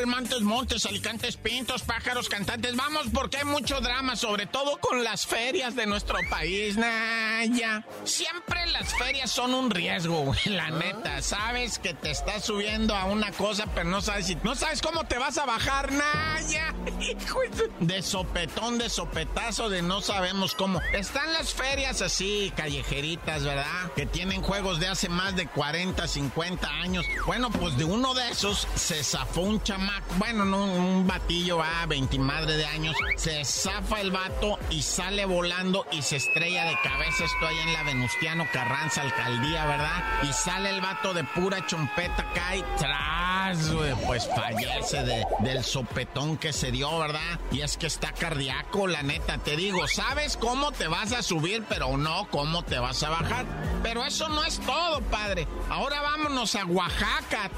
Montes, 0.10 0.42
Montes, 0.42 0.86
Alicantes, 0.88 1.38
Pintos, 1.38 1.84
Pájaros, 1.84 2.30
Cantantes. 2.30 2.75
Vamos 2.75 3.08
porque 3.13 3.38
hay 3.38 3.46
mucho 3.46 3.80
drama, 3.80 4.16
sobre 4.16 4.48
todo 4.48 4.78
con 4.80 5.04
las 5.04 5.28
ferias 5.28 5.75
de 5.75 5.86
nuestro 5.86 6.18
país, 6.30 6.78
Naya. 6.78 7.86
Siempre 8.04 8.66
las 8.68 8.94
ferias 8.96 9.30
son 9.30 9.54
un 9.54 9.70
riesgo, 9.70 10.22
güey, 10.22 10.39
la 10.46 10.72
neta. 10.72 11.22
Sabes 11.22 11.78
que 11.78 11.94
te 11.94 12.10
estás 12.10 12.44
subiendo 12.44 12.96
a 12.96 13.06
una 13.06 13.32
cosa, 13.32 13.68
pero 13.75 13.88
no 13.88 14.01
sabes 14.01 14.25
si, 14.25 14.36
no 14.44 14.56
sabes 14.56 14.82
cómo 14.82 15.06
te 15.06 15.20
vas 15.20 15.38
a 15.38 15.46
bajar, 15.46 15.92
Naya. 15.92 16.74
De 17.80 18.01
sopetón, 18.01 18.78
de 18.78 18.89
sopetazo, 18.89 19.70
de 19.70 19.82
no 19.82 20.01
sabemos 20.01 20.56
cómo. 20.56 20.82
Están 20.94 21.32
las 21.34 21.54
ferias 21.54 22.01
así, 22.01 22.51
callejeritas, 22.56 23.44
¿verdad? 23.44 23.92
Que 23.96 24.06
tienen 24.06 24.42
juegos 24.42 24.80
de 24.80 24.88
hace 24.88 25.08
más 25.08 25.36
de 25.36 25.48
40, 25.48 26.08
50 26.08 26.68
años. 26.68 27.06
Bueno, 27.25 27.51
pues 27.51 27.78
de 27.78 27.86
uno 27.86 28.13
de 28.13 28.30
esos 28.30 28.68
se 28.75 29.04
zafó 29.04 29.42
un 29.42 29.62
chamaco 29.62 29.99
bueno, 30.18 30.46
no, 30.46 30.65
un 30.65 31.08
batillo 31.08 31.62
a 31.62 31.86
20 31.86 32.20
madre 32.20 32.58
de 32.58 32.65
años, 32.65 32.96
se 33.15 33.44
zafa 33.46 34.01
el 34.01 34.12
vato 34.12 34.58
y 34.70 34.82
sale 34.82 35.25
volando 35.25 35.86
y 35.91 36.01
se 36.01 36.18
estrella 36.18 36.65
de 36.65 36.77
cabeza. 36.84 37.25
Estoy 37.25 37.58
en 37.60 37.74
la 37.74 37.84
Venustiano 37.84 38.48
Carranza, 38.51 39.01
alcaldía, 39.01 39.65
¿verdad? 39.65 40.03
Y 40.24 40.34
sale 40.34 40.70
el 40.70 40.82
vato 40.82 41.13
de 41.13 41.24
pura 41.24 41.65
chompeta, 41.65 42.25
cae 42.34 42.63
tras, 42.77 43.72
pues 44.06 44.27
fallece 44.27 45.03
de, 45.03 45.25
del 45.39 45.63
sopetón 45.63 46.38
que 46.38 46.53
se 46.53 46.72
dio, 46.72 47.00
¿verdad? 47.00 47.39
Y 47.51 47.62
es 47.62 47.77
que 47.77 47.88
está 47.88 48.12
cardíaco, 48.12 48.88
la 48.88 49.03
neta, 49.03 49.38
te 49.38 49.56
digo, 49.56 49.88
¿sabes 49.88 50.38
cómo 50.38 50.72
te 50.72 50.88
vas 50.88 51.12
a 51.12 51.24
subir, 51.24 51.63
pero 51.68 51.98
no 51.98 52.27
cómo 52.32 52.63
te 52.63 52.79
vas 52.79 53.03
a 53.03 53.10
bajar? 53.10 53.46
Pero 53.84 54.06
eso 54.06 54.29
no 54.29 54.44
es 54.44 54.60
todo, 54.60 55.01
padre. 55.01 55.48
Ahora 55.70 56.01
vámonos 56.01 56.56
a 56.56 56.65
Oaxaca. 56.65 57.50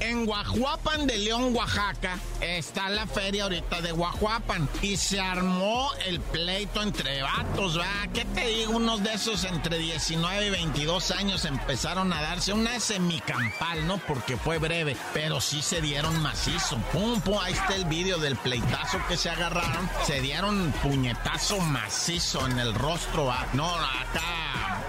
En 0.00 0.26
Guajuapan 0.26 1.06
de 1.08 1.18
León, 1.18 1.54
Oaxaca, 1.56 2.18
está 2.40 2.88
la 2.88 3.06
feria 3.06 3.44
ahorita 3.44 3.80
de 3.80 3.90
Guajuapan 3.90 4.68
y 4.80 4.96
se 4.96 5.20
armó 5.20 5.90
el 6.06 6.20
pleito 6.20 6.82
entre 6.82 7.22
vatos, 7.22 7.78
¿va? 7.78 8.06
¿Qué 8.14 8.24
te 8.24 8.46
digo? 8.46 8.76
Unos 8.76 9.02
de 9.02 9.14
esos 9.14 9.42
entre 9.42 9.78
19 9.78 10.46
y 10.46 10.50
22 10.50 11.10
años 11.10 11.44
empezaron 11.44 12.12
a 12.12 12.22
darse 12.22 12.52
una 12.52 12.78
semicampal, 12.78 13.88
¿no? 13.88 13.98
Porque 13.98 14.36
fue 14.36 14.58
breve, 14.58 14.96
pero 15.12 15.40
sí 15.40 15.62
se 15.62 15.80
dieron 15.80 16.22
macizo. 16.22 16.76
Pum, 16.92 17.20
pum, 17.20 17.38
ahí 17.42 17.54
está 17.54 17.74
el 17.74 17.84
vídeo 17.86 18.18
del 18.18 18.36
pleitazo 18.36 18.98
que 19.08 19.16
se 19.16 19.30
agarraron. 19.30 19.90
Se 20.06 20.20
dieron 20.20 20.72
puñetazo 20.82 21.58
macizo 21.58 22.46
en 22.46 22.58
el 22.60 22.72
rostro, 22.74 23.26
¿va? 23.26 23.46
No, 23.52 23.66
acá 23.66 24.38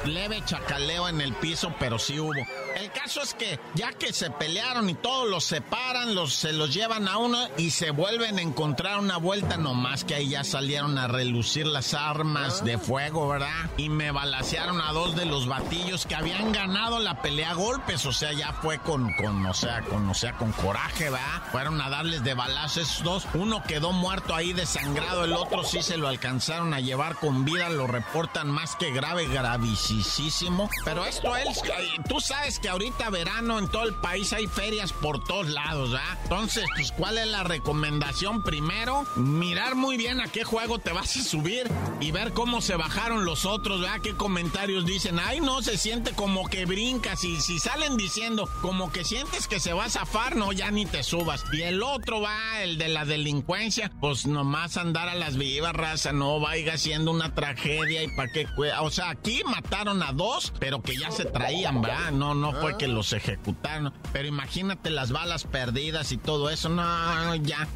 leve 0.06 0.42
chacaleo 0.46 1.10
en 1.10 1.22
el 1.22 1.34
piso, 1.34 1.74
pero 1.80 2.00
sí 2.00 2.20
hubo. 2.20 2.34
El 2.76 2.92
caso 2.92 3.22
es 3.22 3.34
que 3.34 3.60
ya 3.76 3.92
que 3.94 4.14
se 4.14 4.30
pelearon 4.32 4.90
y 4.90 4.96
todos 5.02 5.30
los 5.30 5.44
separan, 5.44 6.16
los, 6.16 6.34
se 6.34 6.54
los 6.54 6.74
llevan 6.74 7.08
a 7.08 7.18
uno 7.18 7.48
y 7.58 7.72
se 7.72 7.92
vuelven 7.92 8.40
a 8.40 8.42
encontrar 8.42 9.00
una 9.00 9.18
vuelta 9.18 9.58
nomás 9.58 10.04
que 10.04 10.16
ahí 10.16 10.30
ya 10.30 10.44
salieron 10.44 10.98
a 10.98 11.08
relucir 11.08 11.66
las 11.68 11.94
armas 11.94 12.64
de 12.64 12.78
fuego, 12.78 13.28
¿verdad? 13.28 13.70
Y 13.78 13.90
me 13.90 14.12
balacearon 14.12 14.82
a 14.82 14.92
dos 14.92 15.16
de 15.16 15.26
los 15.26 15.48
batillos 15.48 16.06
que 16.06 16.16
habían 16.16 16.52
ganado 16.52 17.00
la 17.00 17.22
pelea 17.22 17.52
a 17.52 17.54
golpes, 17.54 18.06
o 18.06 18.14
sea, 18.14 18.34
ya 18.34 18.54
fue 18.54 18.80
con, 18.80 19.14
con, 19.14 19.46
o 19.46 19.54
sea, 19.54 19.82
con, 19.82 20.08
o 20.10 20.14
sea, 20.14 20.34
con 20.34 20.52
coraje, 20.52 21.06
¿verdad? 21.10 21.42
Fueron 21.52 21.82
a 21.82 21.90
darles 21.90 22.24
de 22.24 22.34
balazo 22.34 22.82
esos 22.82 23.04
dos. 23.04 23.28
Uno 23.34 23.64
quedó 23.64 23.92
muerto 23.92 24.36
ahí 24.36 24.54
desangrado, 24.54 25.24
el 25.24 25.34
otro 25.34 25.64
sí 25.64 25.82
se 25.82 25.98
lo 25.98 26.08
alcanzaron 26.08 26.74
a 26.74 26.80
llevar 26.80 27.16
con 27.16 27.46
vida, 27.46 27.70
lo 27.70 27.88
reportan 27.88 28.50
más 28.50 28.76
que 28.76 28.92
grave, 28.92 29.28
gravísimo. 29.28 30.70
Pero 30.86 31.06
esto 31.06 31.36
es, 31.36 31.62
tú 32.08 32.20
sabes 32.20 32.60
que 32.60 32.70
ahorita 32.70 33.10
verano 33.10 33.60
en 33.60 33.68
todo 33.68 33.84
el 33.84 33.96
país 33.96 34.34
hay 34.34 34.48
ferias 34.48 34.89
por 34.94 35.24
todos 35.24 35.50
lados, 35.50 35.96
¿ah? 35.98 36.18
Entonces, 36.24 36.66
pues, 36.76 36.92
¿cuál 36.92 37.18
es 37.18 37.28
la 37.28 37.44
recomendación? 37.44 38.44
Primero, 38.44 39.06
mirar 39.16 39.76
muy 39.76 39.98
bien 39.98 40.22
a 40.22 40.28
qué 40.28 40.44
juego 40.44 40.80
te 40.80 40.92
vas 40.92 41.16
a 41.18 41.24
subir 41.24 41.70
y 42.00 42.12
ver 42.12 42.34
cómo 42.34 42.62
se 42.62 42.76
bajaron 42.76 43.26
los 43.26 43.46
otros, 43.46 43.82
¿verdad? 43.82 44.02
¿Qué 44.02 44.16
comentarios 44.16 44.86
dicen? 44.86 45.20
Ay, 45.20 45.42
no, 45.42 45.62
se 45.62 45.78
siente 45.78 46.12
como 46.14 46.48
que 46.48 46.66
brincas 46.66 47.24
y 47.24 47.40
si 47.42 47.60
salen 47.60 47.98
diciendo 47.98 48.50
como 48.62 48.92
que 48.92 49.04
sientes 49.04 49.48
que 49.48 49.60
se 49.60 49.74
va 49.74 49.86
a 49.86 49.90
zafar, 49.90 50.36
no, 50.36 50.52
ya 50.52 50.72
ni 50.72 50.86
te 50.86 51.04
subas. 51.04 51.44
Y 51.52 51.62
el 51.62 51.84
otro 51.84 52.22
va, 52.22 52.62
el 52.62 52.78
de 52.78 52.90
la 52.90 53.06
delincuencia, 53.06 53.92
pues 54.00 54.26
nomás 54.26 54.78
andar 54.78 55.10
a 55.10 55.16
las 55.16 55.38
vivas, 55.38 55.74
raza, 55.74 56.12
no 56.12 56.40
vaya 56.40 56.78
siendo 56.78 57.12
una 57.12 57.34
tragedia 57.34 58.04
y 58.04 58.08
para 58.16 58.32
qué, 58.32 58.48
o 58.80 58.92
sea, 58.92 59.10
aquí 59.10 59.42
mataron 59.46 60.04
a 60.04 60.14
dos, 60.14 60.54
pero 60.60 60.82
que 60.82 60.96
ya 60.98 61.12
se 61.12 61.26
traían, 61.26 61.82
¿verdad? 61.82 62.12
No, 62.12 62.36
no 62.36 62.54
fue 62.54 62.78
que 62.78 62.88
los 62.88 63.14
ejecutaron. 63.14 63.94
Pero 64.14 64.28
imagínate 64.28 64.79
las 64.84 65.12
balas 65.12 65.44
perdidas 65.44 66.12
y 66.12 66.18
todo 66.18 66.50
eso. 66.50 66.70
No, 66.70 67.36
ya. 67.36 67.68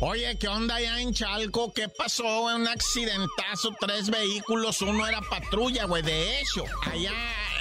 Oye, 0.00 0.38
¿qué 0.38 0.46
onda 0.46 0.80
ya 0.80 1.00
en 1.00 1.12
Chalco? 1.12 1.72
¿Qué 1.72 1.88
pasó? 1.88 2.42
Un 2.42 2.68
accidentazo, 2.68 3.74
tres 3.80 4.10
vehículos, 4.10 4.80
uno 4.80 5.06
era 5.06 5.20
patrulla, 5.22 5.86
güey. 5.86 6.04
De 6.04 6.40
hecho, 6.40 6.64
allá 6.86 7.12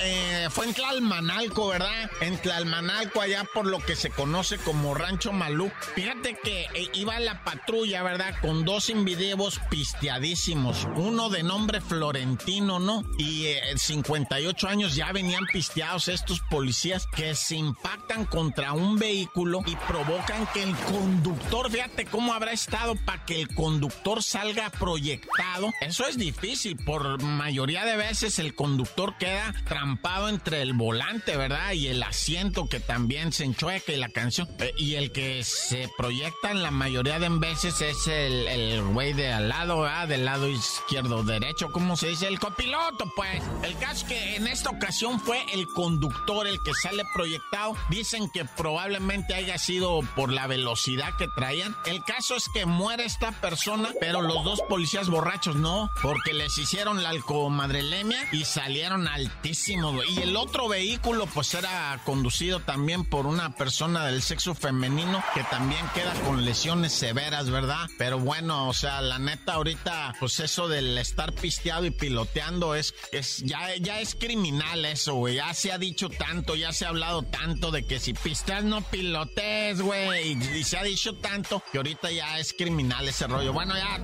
eh, 0.04 0.48
fue 0.52 0.68
en 0.68 0.74
Tlalmanalco, 0.76 1.70
¿verdad? 1.70 2.12
En 2.22 2.38
Tlalmanalco, 2.38 3.22
allá 3.22 3.44
por 3.52 3.66
lo 3.66 3.80
que 3.80 3.96
se 3.96 4.12
conoce 4.12 4.58
como 4.60 4.94
Rancho 4.94 5.32
Malú. 5.32 5.72
Fíjate 5.96 6.38
que 6.44 6.68
eh, 6.76 6.90
iba 6.94 7.20
la 7.20 7.44
patrulla, 7.44 8.04
¿verdad? 8.04 8.36
Con 8.42 8.64
dos 8.64 8.90
invidivos 8.90 9.60
pisteadísimos. 9.72 10.88
Uno 10.96 11.30
de 11.30 11.42
nombre 11.42 11.82
Florentino, 11.82 12.80
¿no? 12.80 13.04
Y 13.18 13.48
58 13.76 14.68
eh, 14.68 14.70
años 14.70 14.96
ya 14.96 15.12
venían 15.12 15.46
pisteados 15.52 16.08
estos 16.08 16.42
policías 16.52 17.08
que 17.08 17.34
se 17.34 17.56
impactan 17.56 18.26
contra 18.26 18.74
un 18.74 18.98
vehículo 18.98 19.62
y 19.66 19.76
provocan 19.76 20.48
que 20.54 20.62
el 20.62 20.76
conductor, 20.76 21.47
fíjate 21.70 22.06
cómo 22.06 22.34
habrá 22.34 22.52
estado 22.52 22.96
para 22.96 23.26
que 23.26 23.42
el 23.42 23.54
conductor 23.54 24.24
salga 24.24 24.70
proyectado. 24.70 25.72
Eso 25.82 26.06
es 26.08 26.18
difícil. 26.18 26.78
Por 26.78 27.22
mayoría 27.22 27.84
de 27.84 27.98
veces 27.98 28.40
el 28.40 28.56
conductor 28.56 29.18
queda 29.18 29.54
tramado 29.66 29.88
estampado 29.88 30.28
entre 30.28 30.62
el 30.62 30.74
volante, 30.74 31.38
¿verdad? 31.38 31.72
Y 31.72 31.88
el 31.88 32.04
asiento 32.04 32.68
que 32.68 32.82
también 32.82 33.32
se 33.32 33.46
enchueca 33.46 33.94
y 33.94 33.96
la 33.96 34.10
canción. 34.10 34.50
Eh, 34.60 34.74
y 34.78 34.96
el 34.96 35.14
que 35.14 35.46
se 35.46 35.90
proyecta 35.98 36.52
en 36.52 36.62
la 36.62 36.72
mayoría 36.72 37.20
de 37.20 37.30
veces 37.30 37.80
es 37.82 38.08
el 38.08 38.82
güey 38.84 39.14
de 39.14 39.32
al 39.32 39.48
lado, 39.48 39.82
¿verdad? 39.82 40.08
Del 40.10 40.26
lado 40.26 40.50
izquierdo, 40.50 41.24
derecho, 41.24 41.72
¿cómo 41.72 41.96
se 41.96 42.10
dice? 42.10 42.28
El 42.28 42.40
copiloto, 42.40 43.10
pues. 43.16 43.42
El 43.64 43.78
caso 43.78 44.06
que 44.08 44.36
en 44.36 44.48
esta 44.48 44.72
ocasión 44.72 45.22
fue 45.22 45.46
el 45.54 45.66
conductor 45.68 46.48
el 46.48 46.62
que 46.64 46.74
sale 46.74 47.04
proyectado. 47.14 47.76
Dicen 47.90 48.30
que 48.30 48.44
probablemente 48.44 49.36
haya 49.36 49.58
sido 49.58 50.02
por 50.16 50.34
la 50.34 50.48
velocidad 50.48 51.16
que 51.18 51.30
traían. 51.38 51.76
El 51.86 52.04
caso 52.04 52.36
es 52.36 52.46
que 52.52 52.66
muere 52.66 53.06
esta 53.06 53.32
persona, 53.32 53.90
pero 54.00 54.24
los 54.24 54.44
dos 54.44 54.60
policías 54.68 55.08
borrachos 55.08 55.56
no, 55.56 55.92
porque 56.02 56.34
les 56.34 56.58
hicieron 56.58 57.04
la 57.04 57.10
alcomadrelemia 57.10 58.18
y 58.32 58.44
salieron 58.44 59.08
altísimos. 59.08 60.04
Y 60.10 60.22
el 60.22 60.36
otro 60.36 60.68
vehículo 60.68 61.28
pues 61.28 61.54
era 61.54 62.02
conducido 62.06 62.60
también 62.62 63.06
por 63.06 63.28
una 63.28 63.54
persona 63.56 64.08
del 64.08 64.24
sexo 64.24 64.56
femenino 64.56 65.24
que 65.36 65.44
también 65.44 65.86
queda 65.94 66.12
con 66.26 66.44
lesiones 66.44 66.92
severas, 66.94 67.52
¿verdad? 67.52 67.88
Pero 68.00 68.18
bueno, 68.18 68.68
o 68.68 68.74
sea, 68.74 69.02
la 69.02 69.20
neta 69.20 69.54
ahorita 69.54 70.16
pues 70.20 70.40
eso 70.40 70.68
del 70.68 70.98
estar 70.98 71.34
pisteado 71.34 71.86
y 71.86 71.92
piloteando 71.92 72.74
es, 72.74 72.96
es 73.12 73.44
ya, 73.46 73.76
ya 73.76 74.02
es 74.02 74.16
criminal 74.16 74.86
eso, 74.86 75.14
güey. 75.14 75.36
Ya 75.36 75.54
se 75.54 75.72
ha 75.72 75.78
dicho 75.78 76.10
tanto, 76.10 76.56
ya 76.56 76.74
se 76.74 76.86
ha 76.86 76.90
hablado 76.90 77.22
tanto 77.22 77.70
de 77.70 77.86
que 77.86 78.00
si 78.00 78.16
pisteas 78.16 78.64
no 78.64 78.82
pilotes, 78.82 79.82
güey. 79.82 80.32
Y, 80.32 80.64
se 80.64 80.78
ha 80.78 80.84
dicho 80.84 81.14
tanto 81.14 81.27
que 81.72 81.78
ahorita 81.78 82.12
ya 82.12 82.40
es 82.40 82.54
criminal 82.54 83.08
ese 83.08 83.28
rollo. 83.28 83.54
Bueno, 83.54 83.76
ya. 83.76 84.00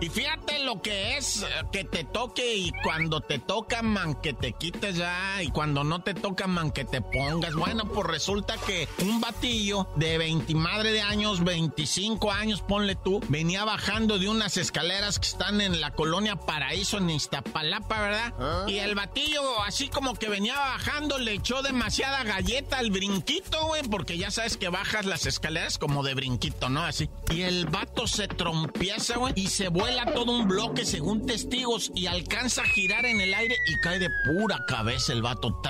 Y 0.00 0.08
fíjate 0.08 0.64
lo 0.64 0.82
que 0.82 1.16
es 1.16 1.42
eh, 1.42 1.46
que 1.72 1.84
te 1.84 2.04
toque 2.04 2.56
y 2.56 2.72
cuando 2.82 3.20
te 3.20 3.38
toca, 3.38 3.82
man, 3.82 4.14
que 4.14 4.32
te 4.32 4.52
quites 4.52 4.96
ya. 4.96 5.42
Y 5.42 5.50
cuando 5.50 5.84
no 5.84 6.02
te 6.02 6.14
toca, 6.14 6.46
man, 6.46 6.70
que 6.70 6.84
te 6.84 7.00
pongas. 7.00 7.54
Bueno, 7.54 7.84
pues 7.86 8.06
resulta 8.06 8.56
que 8.66 8.88
un 9.02 9.20
batillo 9.20 9.88
de 9.96 10.18
20 10.18 10.54
madre 10.54 10.92
de 10.92 11.02
años, 11.02 11.44
25 11.44 12.30
años, 12.32 12.62
ponle 12.62 12.96
tú, 12.96 13.20
venía 13.28 13.64
bajando 13.64 14.18
de 14.18 14.28
unas 14.28 14.56
escaleras 14.56 15.18
que 15.18 15.28
están 15.28 15.60
en 15.60 15.80
la 15.80 15.92
colonia 15.92 16.36
Paraíso 16.36 16.98
en 16.98 17.10
Iztapalapa, 17.10 18.00
¿verdad? 18.00 18.34
¿Ah? 18.38 18.64
Y 18.68 18.78
el 18.78 18.94
batillo, 18.94 19.62
así 19.62 19.88
como 19.88 20.14
que 20.14 20.28
venía 20.28 20.58
bajando, 20.58 21.18
le 21.18 21.34
echó 21.34 21.62
demasiada 21.62 22.24
galleta 22.24 22.78
al 22.78 22.90
brinquito, 22.90 23.66
güey, 23.66 23.82
porque 23.82 24.18
ya 24.18 24.30
sabes 24.30 24.56
que 24.56 24.68
bajas 24.68 25.06
las 25.06 25.26
escaleras 25.26 25.59
como 25.78 26.02
de 26.02 26.14
brinquito, 26.14 26.68
¿no? 26.68 26.82
Así. 26.82 27.08
Y 27.30 27.42
el 27.42 27.66
vato 27.66 28.06
se 28.06 28.28
trompieza, 28.28 29.16
güey, 29.16 29.32
y 29.36 29.48
se 29.48 29.68
vuela 29.68 30.12
todo 30.12 30.32
un 30.32 30.48
bloque 30.48 30.84
según 30.84 31.26
testigos 31.26 31.90
y 31.94 32.06
alcanza 32.06 32.62
a 32.62 32.66
girar 32.66 33.06
en 33.06 33.20
el 33.20 33.34
aire 33.34 33.56
y 33.66 33.78
cae 33.80 33.98
de 33.98 34.08
pura 34.26 34.64
cabeza 34.66 35.12
el 35.12 35.22
vato. 35.22 35.60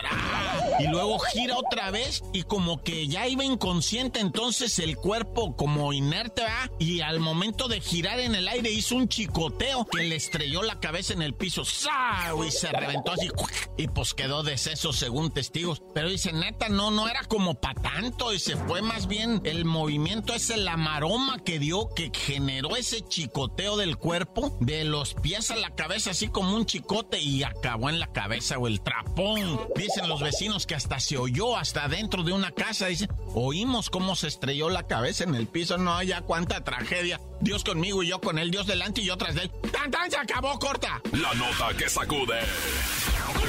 Y 0.79 0.87
luego 0.89 1.19
gira 1.19 1.57
otra 1.59 1.91
vez 1.91 2.23
y 2.33 2.43
como 2.45 2.83
que 2.83 3.07
ya 3.09 3.29
iba 3.29 3.45
inconsciente, 3.45 4.21
entonces 4.21 4.79
el 4.79 4.97
cuerpo 4.97 5.57
como 5.57 5.93
inerte, 5.93 6.43
¿verdad? 6.43 6.71
Y 6.79 7.01
al 7.01 7.21
momento 7.21 7.69
de 7.69 7.81
girar 7.81 8.21
en 8.21 8.35
el 8.35 8.49
aire 8.49 8.71
hizo 8.71 8.97
un 8.97 9.09
chicoteo 9.09 9.87
que 9.87 10.05
le 10.05 10.17
estrelló 10.17 10.63
la 10.63 10.81
cabeza 10.81 11.13
en 11.13 11.23
el 11.23 11.35
piso. 11.35 11.65
¡Sau! 11.65 12.45
Y 12.45 12.51
se 12.51 12.69
reventó 12.69 13.13
así. 13.13 13.29
Y 13.77 13.89
pues 13.89 14.15
quedó 14.15 14.43
deceso 14.43 14.93
según 14.93 15.31
testigos. 15.31 15.83
Pero 15.95 16.09
dice, 16.09 16.33
neta, 16.33 16.69
no, 16.69 16.91
no 16.91 17.09
era 17.09 17.25
como 17.25 17.55
para 17.55 17.81
tanto. 17.81 18.33
Y 18.33 18.39
se 18.39 18.57
fue 18.57 18.83
más 18.83 19.07
bien 19.07 19.41
el 19.45 19.65
movimiento 19.81 20.35
ese, 20.35 20.59
la 20.59 20.77
maroma 20.77 21.43
que 21.43 21.59
dio, 21.59 21.89
que 21.97 22.13
generó 22.15 22.77
ese 22.77 23.01
chicoteo 23.01 23.79
del 23.79 23.97
cuerpo, 23.97 24.59
de 24.61 24.85
los 24.85 25.15
pies 25.15 25.51
a 25.51 25.57
la 25.57 25.71
cabeza, 25.71 26.11
así 26.11 26.29
como 26.29 26.55
un 26.55 26.67
chicote, 26.67 27.19
y 27.19 27.45
acabó 27.45 27.89
en 27.89 27.99
la 27.99 28.09
cabeza 28.09 28.59
o 28.59 28.67
el 28.67 28.83
trapón. 28.83 29.59
Dicen 29.75 30.07
los 30.07 30.21
vecinos 30.21 30.67
que 30.67 30.75
hasta 30.75 31.01
se 31.01 31.17
oyó, 31.17 31.57
hasta 31.57 31.89
dentro 31.89 32.23
de 32.25 32.33
una 32.33 32.51
casa. 32.51 32.89
Dicen, 32.89 33.09
oímos 33.35 33.89
cómo 33.89 34.17
se 34.17 34.29
estrelló 34.29 34.69
la 34.69 34.87
cabeza 34.87 35.25
en 35.25 35.35
el 35.35 35.47
piso. 35.47 35.79
No, 35.79 36.03
ya 36.03 36.21
cuánta 36.21 36.63
tragedia. 36.63 37.19
Dios 37.41 37.65
conmigo 37.65 38.03
y 38.03 38.09
yo 38.09 38.21
con 38.21 38.39
él, 38.39 38.51
Dios 38.51 38.67
delante 38.67 39.01
y 39.01 39.07
yo 39.07 39.17
tras 39.17 39.35
él. 39.37 39.51
¡Tan, 39.73 39.91
tan! 39.91 40.11
Se 40.11 40.19
acabó, 40.19 40.59
corta. 40.59 41.01
La 41.13 41.33
nota 41.33 41.75
que 41.79 41.89
sacude. 41.89 42.41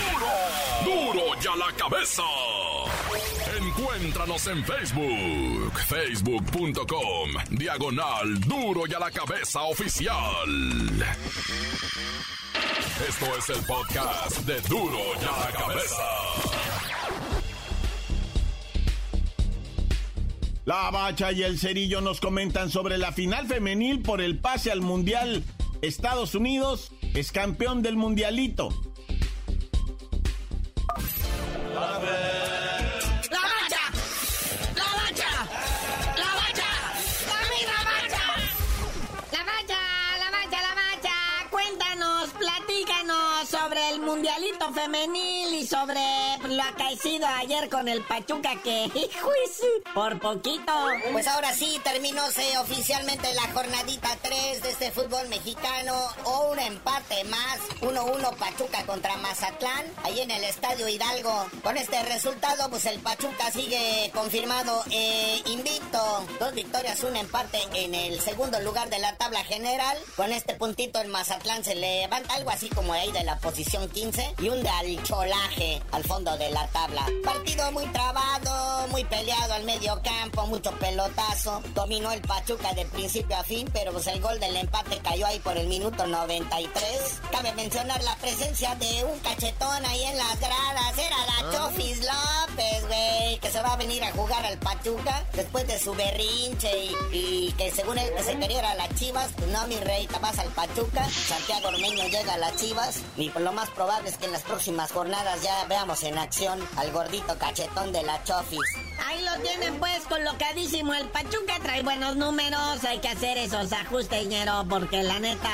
¡Duro! 0.01 1.13
¡Duro 1.13 1.41
ya 1.41 1.55
la 1.55 1.71
cabeza! 1.75 2.23
Encuéntranos 3.57 4.47
en 4.47 4.63
Facebook, 4.65 5.73
facebook.com, 5.87 7.29
diagonal 7.51 8.39
Duro 8.41 8.83
y 8.87 8.93
a 8.93 8.99
la 8.99 9.11
cabeza 9.11 9.61
oficial. 9.63 10.15
Esto 13.07 13.25
es 13.37 13.49
el 13.49 13.65
podcast 13.65 14.39
de 14.45 14.61
Duro 14.61 14.99
y 15.21 15.25
a 15.25 15.45
la 15.45 15.51
cabeza. 15.51 16.03
La 20.65 20.91
Bacha 20.91 21.31
y 21.31 21.43
el 21.43 21.57
Cerillo 21.57 22.01
nos 22.01 22.21
comentan 22.21 22.69
sobre 22.69 22.97
la 22.97 23.11
final 23.11 23.47
femenil 23.47 24.01
por 24.01 24.21
el 24.21 24.39
pase 24.39 24.71
al 24.71 24.81
Mundial. 24.81 25.43
Estados 25.81 26.35
Unidos 26.35 26.91
es 27.15 27.31
campeón 27.31 27.81
del 27.81 27.97
Mundialito. 27.97 28.69
Femenil 44.73 45.53
y 45.53 45.67
sobre 45.67 46.01
lo 46.47 46.63
acaecido 46.63 47.27
ayer 47.27 47.69
con 47.69 47.87
el 47.87 48.03
Pachuca 48.03 48.61
que, 48.63 48.89
por 49.93 50.19
poquito. 50.19 50.71
Pues 51.11 51.27
ahora 51.27 51.53
sí, 51.53 51.79
terminóse 51.83 52.57
oficialmente 52.59 53.33
la 53.33 53.47
jornadita 53.53 54.09
3 54.21 54.63
de 54.63 54.69
este 54.69 54.91
fútbol 54.91 55.27
mexicano. 55.29 55.93
O 56.25 56.51
un 56.51 56.59
empate 56.59 57.23
más, 57.25 57.59
1-1 57.81 58.35
Pachuca 58.35 58.85
contra 58.85 59.17
Mazatlán, 59.17 59.85
ahí 60.03 60.21
en 60.21 60.31
el 60.31 60.43
Estadio 60.43 60.87
Hidalgo. 60.87 61.47
Con 61.63 61.77
este 61.77 62.01
resultado, 62.03 62.69
pues 62.69 62.85
el 62.85 62.99
Pachuca 62.99 63.51
sigue 63.51 64.11
confirmado 64.13 64.83
eh, 64.91 65.41
invicto. 65.45 66.25
Dos 66.39 66.53
victorias, 66.53 67.03
un 67.03 67.15
empate 67.15 67.59
en 67.73 67.95
el 67.95 68.19
segundo 68.21 68.59
lugar 68.61 68.89
de 68.89 68.99
la 68.99 69.15
tabla 69.17 69.43
general. 69.43 69.97
Con 70.15 70.31
este 70.31 70.55
puntito 70.55 70.99
el 71.01 71.09
Mazatlán 71.09 71.63
se 71.63 71.75
levanta 71.75 72.35
algo 72.35 72.49
así 72.49 72.69
como 72.69 72.93
ahí 72.93 73.11
de 73.11 73.23
la 73.23 73.37
posición 73.39 73.89
15 73.89 74.35
y 74.39 74.49
un 74.49 74.60
de 74.61 74.69
alcholaje 74.69 75.81
al 75.91 76.03
fondo 76.03 76.37
de 76.37 76.49
la 76.51 76.67
tabla. 76.67 77.05
Partido 77.23 77.71
muy 77.71 77.85
trabado, 77.87 78.87
muy 78.89 79.03
peleado 79.05 79.53
al 79.53 79.63
medio 79.63 79.99
campo, 80.03 80.45
mucho 80.47 80.71
pelotazo. 80.71 81.61
Dominó 81.73 82.11
el 82.11 82.21
Pachuca 82.21 82.73
de 82.73 82.85
principio 82.85 83.37
a 83.37 83.43
fin, 83.43 83.69
pero 83.73 83.91
pues 83.91 84.07
el 84.07 84.21
gol 84.21 84.39
del 84.39 84.55
empate 84.55 84.99
cayó 84.99 85.25
ahí 85.25 85.39
por 85.39 85.57
el 85.57 85.67
minuto 85.67 86.05
93. 86.05 87.21
Cabe 87.31 87.53
mencionar 87.53 88.03
la 88.03 88.15
presencia 88.17 88.75
de 88.75 89.03
un 89.05 89.19
cachetón 89.19 89.85
ahí 89.85 90.03
en 90.03 90.17
las 90.17 90.39
gradas. 90.39 90.97
Era 90.97 91.17
la 91.25 91.33
ah. 91.39 91.51
Chofis 91.51 91.99
López, 91.99 92.87
güey, 92.87 93.39
que 93.39 93.49
se 93.49 93.61
va 93.61 93.73
a 93.73 93.77
venir 93.77 94.03
a 94.03 94.11
jugar 94.11 94.45
al 94.45 94.57
Pachuca 94.59 95.25
después 95.33 95.67
de 95.67 95.79
su 95.79 95.93
berrinche 95.93 96.71
y, 97.11 97.53
que 97.57 97.71
según 97.71 97.97
él 97.97 98.13
que 98.15 98.23
se 98.23 98.37
quería 98.37 98.59
ir 98.59 98.65
a 98.65 98.75
las 98.75 98.93
Chivas. 98.95 99.29
Pues 99.35 99.49
no, 99.49 99.65
mi 99.67 99.75
rey, 99.77 100.07
te 100.07 100.19
vas 100.19 100.37
al 100.39 100.49
Pachuca. 100.49 101.07
Santiago 101.09 101.69
Ormeño 101.69 102.05
llega 102.07 102.33
a 102.33 102.37
las 102.37 102.55
Chivas 102.55 102.99
y 103.17 103.29
por 103.29 103.41
lo 103.41 103.51
más 103.53 103.69
probable 103.69 104.09
es 104.09 104.17
que 104.17 104.25
en 104.25 104.31
las 104.31 104.43
próximas 104.51 104.91
jornadas 104.91 105.41
ya 105.41 105.65
veamos 105.69 106.03
en 106.03 106.17
acción 106.17 106.59
al 106.75 106.91
gordito 106.91 107.37
cachetón 107.39 107.93
de 107.93 108.03
la 108.03 108.21
Chofis. 108.25 108.59
Ahí 109.11 109.25
lo 109.25 109.43
tienen 109.43 109.77
pues 109.77 110.03
colocadísimo 110.07 110.93
el 110.93 111.05
Pachuca, 111.09 111.59
trae 111.61 111.83
buenos 111.83 112.15
números, 112.15 112.81
hay 112.85 112.99
que 112.99 113.09
hacer 113.09 113.37
esos 113.37 113.73
ajustes, 113.73 114.21
dinero, 114.21 114.65
porque 114.69 115.03
la 115.03 115.19
neta, 115.19 115.49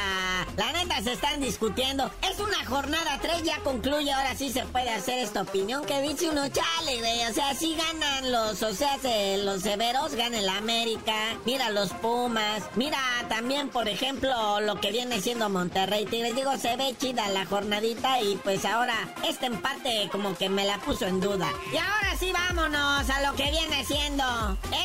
la 0.55 0.71
neta 0.73 1.01
se 1.01 1.13
están 1.13 1.41
discutiendo. 1.41 2.11
Es 2.29 2.39
una 2.39 2.63
jornada 2.65 3.17
3, 3.19 3.41
ya 3.41 3.57
concluye, 3.61 4.13
ahora 4.13 4.35
sí 4.35 4.51
se 4.51 4.63
puede 4.65 4.91
hacer 4.91 5.17
esta 5.17 5.41
opinión 5.41 5.85
que 5.85 6.01
dice 6.01 6.29
uno, 6.29 6.47
chale, 6.49 6.99
güey, 6.99 7.25
o 7.25 7.33
sea, 7.33 7.55
si 7.55 7.75
ganan 7.75 8.31
los, 8.31 8.61
o 8.61 8.73
sea, 8.75 8.95
los 9.43 9.63
severos, 9.63 10.13
gana 10.13 10.37
el 10.37 10.49
América, 10.49 11.15
mira 11.45 11.71
los 11.71 11.89
Pumas, 11.93 12.61
mira 12.75 12.99
también, 13.27 13.69
por 13.69 13.87
ejemplo, 13.87 14.59
lo 14.61 14.79
que 14.79 14.91
viene 14.91 15.19
siendo 15.19 15.49
Monterrey 15.49 16.05
les 16.05 16.35
digo, 16.35 16.55
se 16.57 16.75
ve 16.75 16.95
chida 16.99 17.27
la 17.29 17.45
jornadita 17.45 18.21
y 18.21 18.35
pues 18.37 18.65
ahora 18.65 18.95
este 19.27 19.47
empate 19.47 20.09
como 20.11 20.37
que 20.37 20.47
me 20.47 20.65
la 20.65 20.77
puso 20.79 21.07
en 21.07 21.19
duda. 21.19 21.51
Y 21.73 21.77
ahora 21.77 22.15
sí 22.19 22.31
vámonos 22.31 23.09
a 23.09 23.21
lo 23.21 23.35
que 23.35 23.46
viene 23.51 23.85
siendo 23.85 24.23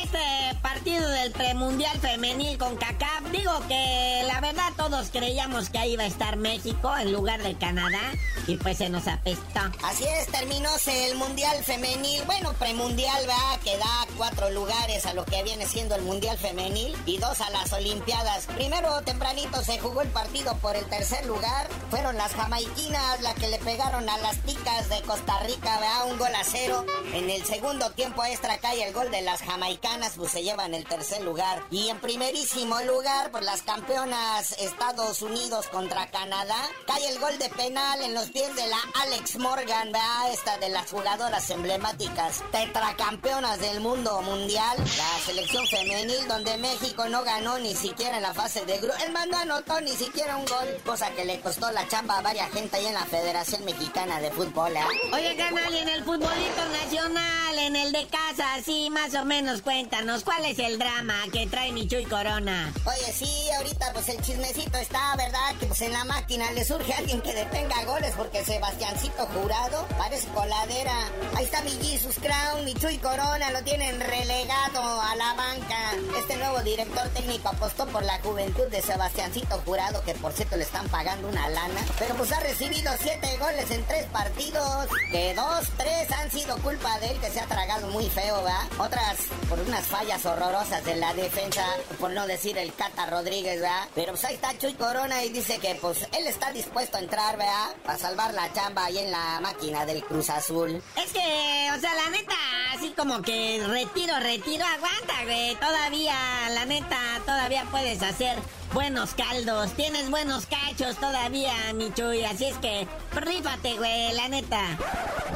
este 0.01 0.55
partido 0.61 0.92
del 1.23 1.31
premundial 1.31 1.97
femenil 2.01 2.57
con 2.57 2.75
CACAF. 2.75 3.31
Digo 3.31 3.51
que 3.69 4.23
la 4.27 4.41
verdad 4.41 4.71
todos 4.75 5.09
creíamos 5.09 5.69
que 5.69 5.77
ahí 5.77 5.93
iba 5.93 6.03
a 6.03 6.07
estar 6.07 6.35
México 6.35 6.95
en 6.97 7.13
lugar 7.13 7.41
de 7.41 7.55
Canadá 7.57 8.01
y 8.45 8.57
pues 8.57 8.77
se 8.79 8.89
nos 8.89 9.07
apestó. 9.07 9.61
Así 9.83 10.03
es, 10.03 10.27
terminóse 10.27 11.07
el 11.07 11.15
mundial 11.15 11.63
femenil, 11.63 12.23
bueno, 12.25 12.51
premundial 12.53 12.83
mundial, 12.83 13.21
¿verdad? 13.21 13.59
Que 13.63 13.77
da 13.77 14.07
cuatro 14.17 14.49
lugares 14.49 15.05
a 15.05 15.13
lo 15.13 15.23
que 15.23 15.41
viene 15.43 15.65
siendo 15.65 15.95
el 15.95 16.01
mundial 16.01 16.37
femenil 16.37 16.93
y 17.05 17.17
dos 17.17 17.39
a 17.39 17.49
las 17.51 17.71
olimpiadas. 17.71 18.47
Primero, 18.47 19.01
tempranito 19.03 19.63
se 19.63 19.79
jugó 19.79 20.01
el 20.01 20.09
partido 20.09 20.57
por 20.57 20.75
el 20.75 20.83
tercer 20.85 21.25
lugar. 21.25 21.69
Fueron 21.89 22.17
las 22.17 22.33
jamaiquinas 22.33 23.21
las 23.21 23.35
que 23.35 23.47
le 23.47 23.59
pegaron 23.59 24.09
a 24.09 24.17
las 24.17 24.37
ticas 24.39 24.89
de 24.89 25.01
Costa 25.03 25.39
Rica, 25.43 25.79
¿verdad? 25.79 26.11
Un 26.11 26.17
gol 26.17 26.35
a 26.35 26.43
cero. 26.43 26.85
En 27.13 27.29
el 27.29 27.45
segundo 27.45 27.91
tiempo 27.91 28.25
extra 28.25 28.57
cae 28.57 28.85
el 28.85 28.93
gol 28.93 29.09
de 29.11 29.21
las 29.21 29.41
jamaicanas, 29.41 30.13
pues 30.17 30.31
se 30.31 30.43
llevan 30.43 30.73
el 30.73 30.83
tercer 30.83 31.12
lugar. 31.21 31.63
Y 31.71 31.89
en 31.89 31.99
primerísimo 31.99 32.79
lugar, 32.81 33.31
por 33.31 33.43
las 33.43 33.61
campeonas 33.61 34.53
Estados 34.59 35.21
Unidos 35.21 35.67
contra 35.67 36.09
Canadá, 36.09 36.55
cae 36.87 37.09
el 37.09 37.19
gol 37.19 37.37
de 37.37 37.49
penal 37.49 38.01
en 38.01 38.13
los 38.13 38.29
pies 38.31 38.55
de 38.55 38.67
la 38.67 38.79
Alex 39.01 39.37
Morgan, 39.37 39.91
¿verdad? 39.91 40.31
Esta 40.31 40.57
de 40.57 40.69
las 40.69 40.89
jugadoras 40.89 41.49
emblemáticas, 41.49 42.43
tetracampeonas 42.51 43.59
del 43.59 43.81
mundo 43.81 44.21
mundial, 44.21 44.77
la 44.77 45.19
selección 45.25 45.67
femenil 45.67 46.27
donde 46.27 46.57
México 46.57 47.07
no 47.09 47.23
ganó 47.23 47.59
ni 47.59 47.75
siquiera 47.75 48.17
en 48.17 48.23
la 48.23 48.33
fase 48.33 48.65
de 48.65 48.77
grupo. 48.77 48.95
El 49.05 49.11
man 49.11 49.29
no 49.29 49.37
anotó 49.37 49.81
ni 49.81 49.91
siquiera 49.91 50.37
un 50.37 50.45
gol, 50.45 50.81
cosa 50.85 51.11
que 51.11 51.25
le 51.25 51.39
costó 51.41 51.71
la 51.71 51.87
chamba 51.87 52.17
a 52.17 52.21
varias 52.21 52.51
gente 52.51 52.77
ahí 52.77 52.85
en 52.85 52.93
la 52.93 53.05
Federación 53.05 53.65
Mexicana 53.65 54.19
de 54.19 54.31
Fútbol, 54.31 54.75
¿eh? 54.75 54.83
Oye, 55.11 55.35
canal, 55.35 55.73
y 55.73 55.77
en 55.77 55.89
el 55.89 56.03
futbolito 56.03 56.65
nacional, 56.81 57.57
en 57.57 57.75
el 57.75 57.91
de 57.91 58.07
casa, 58.07 58.47
sí, 58.63 58.89
más 58.89 59.13
o 59.15 59.25
menos 59.25 59.61
cuéntanos, 59.61 60.23
¿cuál 60.23 60.45
es 60.45 60.59
el 60.59 60.77
drama 60.79 61.02
que 61.31 61.47
trae 61.47 61.71
Michuy 61.73 62.05
Corona? 62.05 62.71
Oye, 62.85 63.11
sí, 63.13 63.49
ahorita 63.57 63.91
pues 63.91 64.07
el 64.07 64.21
chismecito 64.21 64.77
está, 64.77 65.15
¿verdad? 65.17 65.53
Que 65.59 65.65
pues 65.65 65.81
en 65.81 65.91
la 65.91 66.05
máquina 66.05 66.49
le 66.51 66.63
surge 66.63 66.93
alguien 66.93 67.21
que 67.21 67.33
detenga 67.33 67.83
goles 67.83 68.13
porque 68.15 68.43
Sebastiancito 68.45 69.25
Jurado 69.27 69.85
parece 69.97 70.27
coladera. 70.29 70.93
Ahí 71.35 71.43
está 71.43 71.61
mi 71.63 71.71
Jesus 71.71 72.15
Crown, 72.19 72.63
mi 72.63 72.73
Chuy 72.75 72.99
Corona, 72.99 73.51
lo 73.51 73.61
tienen 73.63 73.99
relegado 73.99 75.01
a 75.01 75.15
la 75.15 75.33
banca. 75.33 75.91
Este 76.17 76.37
nuevo 76.37 76.61
director 76.61 77.07
técnico 77.09 77.49
apostó 77.49 77.85
por 77.87 78.03
la 78.03 78.19
juventud 78.19 78.67
de 78.67 78.81
Sebastiancito 78.81 79.61
Jurado, 79.65 80.01
que 80.03 80.13
por 80.15 80.31
cierto 80.31 80.55
le 80.55 80.63
están 80.63 80.87
pagando 80.87 81.27
una 81.27 81.49
lana. 81.49 81.85
Pero 81.99 82.15
pues 82.15 82.31
ha 82.31 82.39
recibido 82.39 82.93
siete 83.01 83.37
goles 83.39 83.69
en 83.71 83.83
tres 83.85 84.05
partidos. 84.05 84.87
De 85.11 85.33
dos, 85.33 85.67
tres 85.77 86.09
han 86.11 86.31
sido 86.31 86.57
culpa 86.59 86.97
de 86.99 87.11
él, 87.11 87.19
que 87.19 87.29
se 87.29 87.41
ha 87.41 87.45
tragado 87.45 87.87
muy 87.87 88.09
feo, 88.09 88.41
¿verdad? 88.41 88.67
Otras 88.77 89.17
por 89.49 89.59
unas 89.59 89.85
fallas 89.85 90.25
horrorosas 90.25 90.83
de 90.85 90.92
la 90.99 91.13
defensa, 91.13 91.65
por 91.99 92.11
no 92.11 92.27
decir 92.27 92.57
el 92.57 92.73
Cata 92.73 93.05
Rodríguez, 93.05 93.61
¿verdad? 93.61 93.87
Pero 93.95 94.13
pues 94.13 94.25
ahí 94.25 94.35
está 94.35 94.57
Chuy 94.57 94.73
Corona 94.73 95.23
y 95.23 95.29
dice 95.29 95.59
que 95.59 95.75
pues 95.75 96.07
él 96.17 96.27
está 96.27 96.51
dispuesto 96.51 96.97
a 96.97 96.99
entrar, 96.99 97.37
¿verdad? 97.37 97.75
Para 97.83 97.97
salvar 97.97 98.33
la 98.33 98.51
chamba 98.53 98.85
ahí 98.85 98.97
en 98.97 99.11
la 99.11 99.39
máquina 99.41 99.85
del 99.85 100.03
Cruz 100.03 100.29
Azul. 100.29 100.81
Es 100.95 101.11
que, 101.11 101.69
o 101.75 101.79
sea, 101.79 101.93
la 101.95 102.09
neta, 102.09 102.35
así 102.83 102.91
como 102.97 103.21
que 103.21 103.63
retiro, 103.65 104.19
retiro, 104.19 104.65
aguanta, 104.65 105.23
güey. 105.23 105.55
Todavía, 105.55 106.15
la 106.53 106.65
neta, 106.65 106.97
todavía 107.25 107.65
puedes 107.71 108.03
hacer 108.03 108.37
buenos 108.73 109.13
caldos. 109.13 109.71
Tienes 109.73 110.09
buenos 110.09 110.45
cachos 110.47 110.97
todavía, 110.97 111.53
Michuy. 111.75 112.25
Así 112.25 112.45
es 112.45 112.57
que, 112.57 112.85
rífate, 113.13 113.77
güey, 113.77 114.13
la 114.13 114.27
neta. 114.27 114.77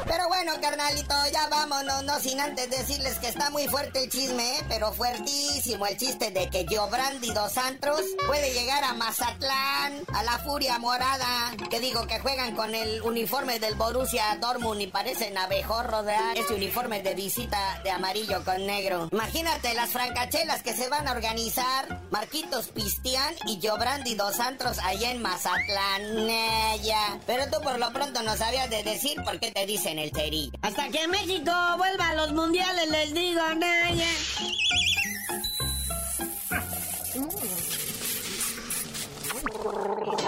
Pero 0.06 0.26
bueno, 0.28 0.52
carnalito, 0.60 1.14
ya 1.32 1.48
vámonos, 1.48 2.02
no 2.04 2.18
sin 2.18 2.40
antes 2.40 2.70
decirles 2.70 3.18
que 3.18 3.28
está 3.28 3.50
muy 3.50 3.68
fuerte 3.68 4.04
el 4.04 4.10
chisme, 4.10 4.58
¿eh? 4.58 4.64
pero 4.68 4.92
fuertísimo 4.92 5.86
el 5.86 5.96
chiste 5.96 6.30
de 6.30 6.48
que 6.48 6.66
Giobrandi 6.66 7.30
Dos 7.32 7.52
Santos 7.52 8.00
puede 8.26 8.52
llegar 8.54 8.84
a 8.84 8.94
Mazatlán, 8.94 10.02
a 10.14 10.22
la 10.22 10.38
Furia 10.38 10.78
Morada, 10.78 11.52
que 11.70 11.80
digo 11.80 12.06
que 12.06 12.20
juegan 12.20 12.56
con 12.56 12.74
el 12.74 13.02
uniforme 13.02 13.58
del 13.58 13.74
Borussia 13.74 14.36
Dortmund 14.40 14.80
y 14.80 14.86
parecen 14.86 15.36
abejorro, 15.36 16.02
¿verdad? 16.02 16.36
Ese 16.36 16.54
uniforme 16.54 17.02
de 17.02 17.14
de 17.46 17.90
amarillo 17.90 18.44
con 18.44 18.66
negro. 18.66 19.08
Imagínate 19.12 19.72
las 19.74 19.90
francachelas 19.90 20.62
que 20.62 20.72
se 20.74 20.88
van 20.88 21.06
a 21.06 21.12
organizar, 21.12 22.02
Marquitos 22.10 22.68
Pistián 22.68 23.32
y 23.46 23.60
Giobrandi 23.60 24.16
Dos 24.16 24.36
Santos 24.36 24.78
allá 24.80 25.12
en 25.12 25.22
Mazatlán. 25.22 26.26
Pero 27.26 27.44
tú 27.50 27.62
por 27.62 27.78
lo 27.78 27.92
pronto 27.92 28.22
no 28.22 28.36
sabías 28.36 28.68
de 28.70 28.82
decir 28.82 29.22
por 29.22 29.38
qué 29.38 29.52
te 29.52 29.66
dicen 29.66 30.00
el 30.00 30.10
cerillo. 30.10 30.58
Hasta 30.62 30.88
que 30.88 31.06
México 31.06 31.52
vuelva 31.76 32.08
a 32.08 32.14
los 32.14 32.32
mundiales, 32.32 32.90
les 32.90 33.14
digo, 33.14 33.42
Naya. 33.54 34.08